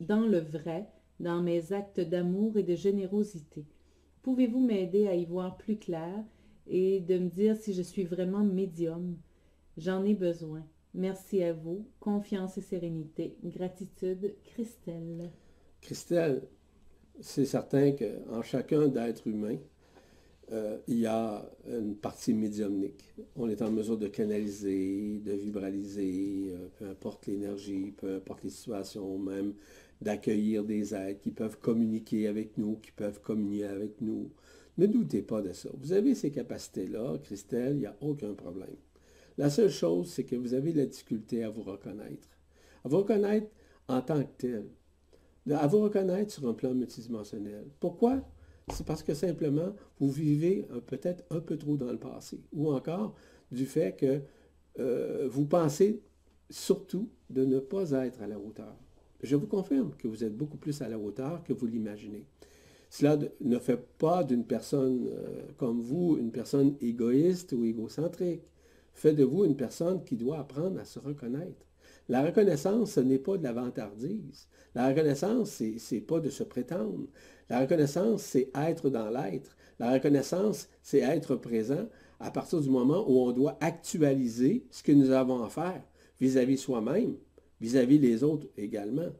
dans 0.00 0.26
le 0.26 0.38
vrai 0.38 0.86
dans 1.20 1.42
mes 1.42 1.72
actes 1.72 2.00
d'amour 2.00 2.56
et 2.56 2.62
de 2.62 2.74
générosité. 2.74 3.64
Pouvez-vous 4.22 4.60
m'aider 4.60 5.06
à 5.06 5.14
y 5.14 5.24
voir 5.24 5.56
plus 5.56 5.76
clair 5.76 6.24
et 6.66 7.00
de 7.00 7.18
me 7.18 7.28
dire 7.28 7.56
si 7.56 7.72
je 7.72 7.82
suis 7.82 8.04
vraiment 8.04 8.44
médium? 8.44 9.16
J'en 9.76 10.04
ai 10.04 10.14
besoin. 10.14 10.64
Merci 10.94 11.42
à 11.42 11.52
vous. 11.52 11.86
Confiance 12.00 12.56
et 12.58 12.62
sérénité. 12.62 13.36
Gratitude, 13.44 14.34
Christelle. 14.44 15.30
Christelle, 15.80 16.42
c'est 17.20 17.44
certain 17.44 17.92
qu'en 17.92 18.42
chacun 18.42 18.88
d'être 18.88 19.26
humain, 19.26 19.58
euh, 20.52 20.78
il 20.88 20.98
y 20.98 21.06
a 21.06 21.48
une 21.66 21.96
partie 21.96 22.34
médiumnique. 22.34 23.14
On 23.36 23.48
est 23.48 23.62
en 23.62 23.70
mesure 23.70 23.96
de 23.96 24.08
canaliser, 24.08 25.20
de 25.24 25.32
vibraliser, 25.32 26.50
euh, 26.50 26.68
peu 26.78 26.88
importe 26.88 27.26
l'énergie, 27.26 27.94
peu 27.96 28.16
importe 28.16 28.44
les 28.44 28.50
situations, 28.50 29.18
même 29.18 29.54
d'accueillir 30.00 30.64
des 30.64 30.94
êtres 30.94 31.20
qui 31.20 31.30
peuvent 31.30 31.58
communiquer 31.58 32.26
avec 32.26 32.58
nous, 32.58 32.76
qui 32.76 32.92
peuvent 32.92 33.20
communier 33.20 33.64
avec 33.64 34.00
nous. 34.00 34.30
Ne 34.76 34.86
doutez 34.86 35.22
pas 35.22 35.40
de 35.40 35.52
ça. 35.52 35.70
Vous 35.78 35.92
avez 35.92 36.14
ces 36.14 36.30
capacités-là, 36.30 37.18
Christelle, 37.22 37.76
il 37.76 37.80
n'y 37.80 37.86
a 37.86 37.96
aucun 38.00 38.34
problème. 38.34 38.76
La 39.38 39.50
seule 39.50 39.70
chose, 39.70 40.10
c'est 40.10 40.24
que 40.24 40.36
vous 40.36 40.54
avez 40.54 40.72
la 40.72 40.86
difficulté 40.86 41.42
à 41.42 41.50
vous 41.50 41.62
reconnaître. 41.62 42.28
À 42.84 42.88
vous 42.88 42.98
reconnaître 42.98 43.48
en 43.88 44.02
tant 44.02 44.22
que 44.22 44.28
tel. 44.38 44.66
À 45.50 45.66
vous 45.66 45.80
reconnaître 45.80 46.32
sur 46.32 46.48
un 46.48 46.54
plan 46.54 46.74
multidimensionnel. 46.74 47.66
Pourquoi? 47.80 48.22
C'est 48.72 48.86
parce 48.86 49.02
que 49.02 49.14
simplement, 49.14 49.74
vous 49.98 50.10
vivez 50.10 50.66
peut-être 50.86 51.24
un 51.30 51.40
peu 51.40 51.56
trop 51.56 51.76
dans 51.76 51.90
le 51.92 51.98
passé. 51.98 52.40
Ou 52.52 52.72
encore 52.72 53.14
du 53.50 53.66
fait 53.66 53.96
que 53.96 54.22
euh, 54.80 55.28
vous 55.30 55.46
pensez 55.46 56.02
surtout 56.50 57.08
de 57.30 57.44
ne 57.44 57.58
pas 57.58 57.90
être 57.92 58.22
à 58.22 58.26
la 58.26 58.38
hauteur. 58.38 58.76
Je 59.22 59.36
vous 59.36 59.46
confirme 59.46 59.92
que 59.96 60.08
vous 60.08 60.24
êtes 60.24 60.36
beaucoup 60.36 60.56
plus 60.56 60.82
à 60.82 60.88
la 60.88 60.98
hauteur 60.98 61.42
que 61.44 61.52
vous 61.52 61.66
l'imaginez. 61.66 62.26
Cela 62.90 63.18
ne 63.40 63.58
fait 63.58 63.80
pas 63.98 64.22
d'une 64.22 64.44
personne 64.44 65.08
euh, 65.08 65.42
comme 65.56 65.80
vous 65.80 66.16
une 66.18 66.30
personne 66.30 66.76
égoïste 66.80 67.52
ou 67.52 67.64
égocentrique. 67.64 68.42
Fait 68.92 69.14
de 69.14 69.24
vous 69.24 69.44
une 69.44 69.56
personne 69.56 70.04
qui 70.04 70.16
doit 70.16 70.38
apprendre 70.38 70.78
à 70.78 70.84
se 70.84 70.98
reconnaître. 70.98 71.66
La 72.08 72.22
reconnaissance, 72.22 72.92
ce 72.92 73.00
n'est 73.00 73.18
pas 73.18 73.38
de 73.38 73.42
la 73.42 73.52
vantardise. 73.52 74.48
La 74.74 74.88
reconnaissance, 74.88 75.50
ce 75.50 75.94
n'est 75.94 76.00
pas 76.00 76.20
de 76.20 76.28
se 76.28 76.42
prétendre. 76.42 77.06
La 77.48 77.60
reconnaissance, 77.60 78.22
c'est 78.22 78.50
être 78.54 78.90
dans 78.90 79.10
l'être. 79.10 79.56
La 79.78 79.92
reconnaissance, 79.92 80.68
c'est 80.82 81.00
être 81.00 81.36
présent 81.36 81.86
à 82.20 82.30
partir 82.30 82.60
du 82.60 82.70
moment 82.70 83.04
où 83.08 83.18
on 83.20 83.32
doit 83.32 83.56
actualiser 83.60 84.66
ce 84.70 84.82
que 84.82 84.92
nous 84.92 85.10
avons 85.10 85.42
à 85.42 85.48
faire 85.48 85.82
vis-à-vis 86.20 86.58
soi-même, 86.58 87.16
vis-à-vis 87.60 87.98
les 87.98 88.22
autres 88.22 88.46
également. 88.56 89.10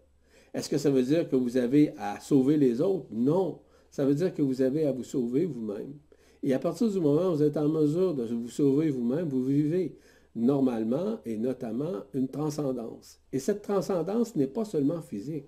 Est-ce 0.53 0.69
que 0.69 0.79
ça 0.79 0.91
veut 0.91 1.03
dire 1.03 1.29
que 1.29 1.37
vous 1.37 1.57
avez 1.57 1.93
à 1.99 2.21
sauver 2.21 2.57
les 2.57 2.81
autres? 2.81 3.07
Non. 3.11 3.61
Ça 3.91 4.05
veut 4.05 4.15
dire 4.15 4.33
que 4.33 4.43
vous 4.43 4.63
avez 4.63 4.87
à 4.87 4.93
vous 4.93 5.05
sauver 5.05 5.45
vous-même. 5.45 5.95
Et 6.43 6.53
à 6.53 6.59
partir 6.59 6.91
du 6.91 7.01
moment 7.01 7.31
où 7.31 7.37
vous 7.37 7.43
êtes 7.43 7.57
en 7.57 7.69
mesure 7.69 8.15
de 8.15 8.25
vous 8.25 8.49
sauver 8.49 8.91
vous-même, 8.91 9.29
vous 9.29 9.45
vivez 9.45 9.97
normalement 10.35 11.19
et 11.25 11.37
notamment 11.37 12.05
une 12.13 12.29
transcendance. 12.29 13.21
Et 13.33 13.39
cette 13.39 13.63
transcendance 13.63 14.37
n'est 14.37 14.47
pas 14.47 14.65
seulement 14.65 15.01
physique, 15.01 15.47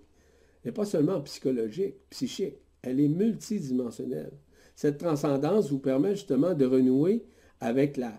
n'est 0.65 0.73
pas 0.73 0.85
seulement 0.85 1.21
psychologique, 1.23 1.97
psychique 2.11 2.57
elle 2.87 3.01
est 3.01 3.09
multidimensionnelle. 3.09 4.33
Cette 4.77 4.99
transcendance 4.99 5.71
vous 5.71 5.81
permet 5.81 6.15
justement 6.15 6.55
de 6.55 6.65
renouer 6.65 7.25
avec 7.61 7.97
la, 7.97 8.13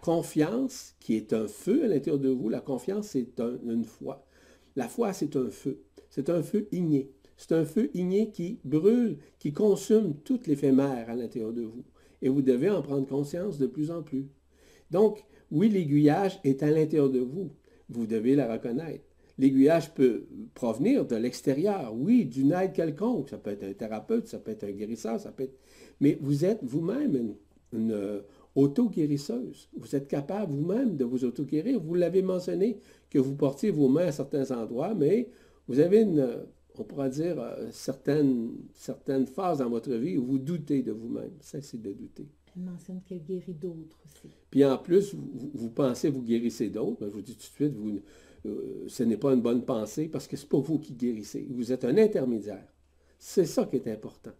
confiance 0.00 0.94
qui 1.00 1.16
est 1.16 1.32
un 1.32 1.48
feu 1.48 1.84
à 1.84 1.88
l'intérieur 1.88 2.20
de 2.20 2.28
vous. 2.28 2.48
La 2.48 2.60
confiance, 2.60 3.08
c'est 3.08 3.40
une 3.40 3.84
foi. 3.84 4.24
La 4.76 4.88
foi, 4.88 5.12
c'est 5.12 5.34
un 5.36 5.50
feu. 5.50 5.82
C'est 6.08 6.30
un 6.30 6.42
feu 6.42 6.68
igné. 6.70 7.10
C'est 7.36 7.52
un 7.52 7.64
feu 7.64 7.90
igné 7.94 8.30
qui 8.30 8.60
brûle, 8.64 9.18
qui 9.40 9.52
consume 9.52 10.14
tout 10.22 10.38
l'éphémère 10.46 11.10
à 11.10 11.16
l'intérieur 11.16 11.52
de 11.52 11.62
vous. 11.62 11.84
Et 12.20 12.28
vous 12.28 12.42
devez 12.42 12.70
en 12.70 12.82
prendre 12.82 13.06
conscience 13.08 13.58
de 13.58 13.66
plus 13.66 13.90
en 13.90 14.02
plus. 14.02 14.28
Donc, 14.92 15.24
oui, 15.52 15.68
l'aiguillage 15.68 16.40
est 16.44 16.62
à 16.62 16.70
l'intérieur 16.70 17.10
de 17.10 17.20
vous. 17.20 17.50
Vous 17.90 18.06
devez 18.06 18.34
la 18.34 18.50
reconnaître. 18.50 19.04
L'aiguillage 19.38 19.92
peut 19.94 20.26
provenir 20.54 21.04
de 21.04 21.16
l'extérieur, 21.16 21.92
oui, 21.94 22.24
d'une 22.24 22.52
aide 22.52 22.72
quelconque. 22.72 23.28
Ça 23.28 23.38
peut 23.38 23.50
être 23.50 23.64
un 23.64 23.72
thérapeute, 23.72 24.26
ça 24.26 24.38
peut 24.38 24.50
être 24.50 24.64
un 24.64 24.70
guérisseur, 24.70 25.20
ça 25.20 25.30
peut 25.30 25.44
être... 25.44 25.58
Mais 26.00 26.18
vous 26.20 26.44
êtes 26.44 26.60
vous-même 26.62 27.34
une, 27.72 27.92
euh, 27.92 28.20
auto-guérisseuse. 28.54 29.68
Vous 29.76 29.94
êtes 29.94 30.08
capable 30.08 30.52
vous-même 30.52 30.96
de 30.96 31.04
vous 31.04 31.24
auto-guérir. 31.24 31.80
Vous 31.80 31.94
l'avez 31.94 32.22
mentionné 32.22 32.78
que 33.10 33.18
vous 33.18 33.34
portiez 33.34 33.70
vos 33.70 33.88
mains 33.88 34.06
à 34.06 34.12
certains 34.12 34.50
endroits, 34.50 34.94
mais 34.94 35.28
vous 35.68 35.80
avez 35.80 36.00
une, 36.00 36.26
on 36.78 36.84
pourra 36.84 37.08
dire, 37.08 37.40
euh, 37.40 37.68
certaines, 37.70 38.52
certaines 38.74 39.26
phases 39.26 39.58
dans 39.58 39.68
votre 39.68 39.92
vie 39.94 40.16
où 40.16 40.24
vous 40.24 40.38
doutez 40.38 40.82
de 40.82 40.92
vous-même. 40.92 41.32
Cessez 41.40 41.78
de 41.78 41.92
douter. 41.92 42.26
Elle 42.56 42.62
mentionne 42.62 43.00
qu'elle 43.02 43.22
guérit 43.22 43.54
d'autres 43.54 43.98
aussi. 44.04 44.28
Puis 44.50 44.64
en 44.64 44.78
plus, 44.78 45.14
vous, 45.14 45.50
vous 45.54 45.70
pensez 45.70 46.10
vous 46.10 46.22
guérissez 46.22 46.68
d'autres. 46.68 46.98
Ben, 47.00 47.08
je 47.08 47.14
vous 47.14 47.22
dis 47.22 47.34
tout 47.34 47.40
de 47.40 47.54
suite, 47.54 47.74
vous, 47.74 47.98
euh, 48.46 48.84
ce 48.88 49.02
n'est 49.02 49.16
pas 49.16 49.32
une 49.32 49.40
bonne 49.40 49.64
pensée 49.64 50.08
parce 50.08 50.26
que 50.26 50.36
ce 50.36 50.42
n'est 50.42 50.48
pas 50.48 50.58
vous 50.58 50.78
qui 50.78 50.94
guérissez. 50.94 51.46
Vous 51.50 51.72
êtes 51.72 51.84
un 51.84 51.96
intermédiaire. 51.96 52.66
C'est 53.18 53.46
ça 53.46 53.64
qui 53.64 53.76
est 53.76 53.88
important. 53.88 54.32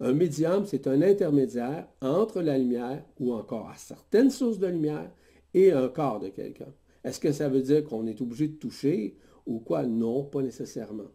Un 0.00 0.14
médium, 0.14 0.64
c'est 0.64 0.86
un 0.86 1.02
intermédiaire 1.02 1.86
entre 2.00 2.40
la 2.40 2.56
lumière 2.56 3.04
ou 3.18 3.34
encore 3.34 3.68
à 3.68 3.74
certaines 3.76 4.30
sources 4.30 4.58
de 4.58 4.66
lumière 4.66 5.10
et 5.52 5.72
un 5.72 5.88
corps 5.88 6.20
de 6.20 6.28
quelqu'un. 6.28 6.72
Est-ce 7.04 7.20
que 7.20 7.32
ça 7.32 7.48
veut 7.48 7.60
dire 7.60 7.84
qu'on 7.84 8.06
est 8.06 8.20
obligé 8.20 8.48
de 8.48 8.54
toucher 8.54 9.16
ou 9.46 9.58
quoi? 9.58 9.84
Non, 9.84 10.24
pas 10.24 10.42
nécessairement. 10.42 11.10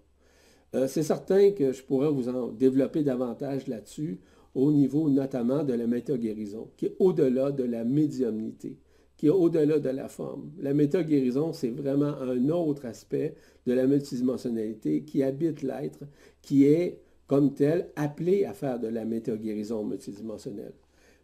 Euh, 0.75 0.88
c'est 0.88 1.03
certain 1.03 1.51
que 1.51 1.71
je 1.71 1.81
pourrais 1.83 2.11
vous 2.11 2.27
en 2.27 2.49
développer 2.49 3.01
davantage 3.01 3.67
là-dessus, 3.67 4.19
au 4.53 4.71
niveau 4.71 5.09
notamment 5.09 5.63
de 5.63 5.73
la 5.73 5.88
méta-guérison, 5.88 6.69
qui 6.75 6.88
est 6.88 6.95
au-delà 6.99 7.51
de 7.51 7.63
la 7.63 7.85
médiumnité, 7.85 8.77
qui 9.15 9.27
est 9.27 9.31
au-delà 9.31 9.79
de 9.79 9.89
la 9.89 10.09
forme. 10.09 10.51
La 10.59 10.73
méta-guérison, 10.73 11.53
c'est 11.53 11.69
vraiment 11.69 12.17
un 12.21 12.49
autre 12.49 12.85
aspect 12.85 13.35
de 13.65 13.73
la 13.73 13.88
multidimensionnalité 13.88 15.03
qui 15.03 15.23
habite 15.23 15.61
l'être, 15.61 16.03
qui 16.41 16.65
est, 16.65 17.01
comme 17.27 17.53
tel, 17.53 17.89
appelé 17.95 18.43
à 18.43 18.53
faire 18.53 18.79
de 18.79 18.88
la 18.88 19.05
méta-guérison 19.05 19.83
multidimensionnelle. 19.83 20.73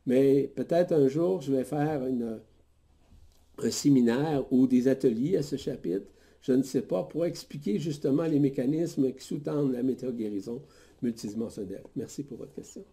Mais 0.05 0.49
peut-être 0.55 0.93
un 0.93 1.07
jour, 1.09 1.41
je 1.41 1.53
vais 1.53 1.63
faire 1.65 2.01
un 3.63 3.69
séminaire 3.69 4.45
ou 4.51 4.65
des 4.65 4.87
ateliers 4.87 5.37
à 5.37 5.43
ce 5.43 5.57
chapitre, 5.57 6.07
je 6.41 6.54
ne 6.54 6.63
sais 6.63 6.82
pas, 6.82 7.04
pour 7.04 7.25
expliquer 7.25 7.80
justement 7.80 8.23
les 8.23 8.39
mécanismes 8.39 9.12
qui 9.13 9.23
sous-tendent 9.23 9.71
la 9.71 9.84
méta-guérison 9.84 10.62
multidimensionnelle. 11.01 11.84
Merci 11.95 12.23
pour 12.23 12.38
votre 12.38 12.54
question. 12.54 12.84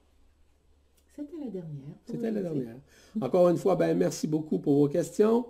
C'était 1.16 1.36
la 1.44 1.50
dernière. 1.50 1.96
C'était 2.06 2.30
la 2.30 2.42
dernière. 2.42 2.76
Encore 3.20 3.48
une 3.48 3.56
fois, 3.56 3.74
ben, 3.74 3.96
merci 3.96 4.26
beaucoup 4.26 4.58
pour 4.58 4.76
vos 4.76 4.88
questions. 4.88 5.46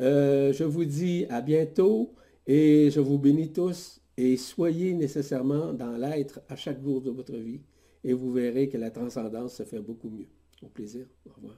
Euh, 0.00 0.52
je 0.52 0.64
vous 0.64 0.84
dis 0.84 1.26
à 1.28 1.40
bientôt 1.40 2.14
et 2.46 2.90
je 2.90 3.00
vous 3.00 3.18
bénis 3.18 3.52
tous 3.52 4.00
et 4.16 4.36
soyez 4.36 4.92
nécessairement 4.92 5.72
dans 5.72 5.96
l'être 5.96 6.40
à 6.48 6.56
chaque 6.56 6.82
jour 6.82 7.00
de 7.00 7.10
votre 7.10 7.36
vie 7.36 7.60
et 8.02 8.12
vous 8.12 8.32
verrez 8.32 8.68
que 8.68 8.76
la 8.76 8.90
transcendance 8.90 9.54
se 9.54 9.62
fait 9.62 9.80
beaucoup 9.80 10.10
mieux. 10.10 10.28
Au 10.62 10.66
plaisir. 10.66 11.06
Au 11.26 11.32
revoir. 11.36 11.54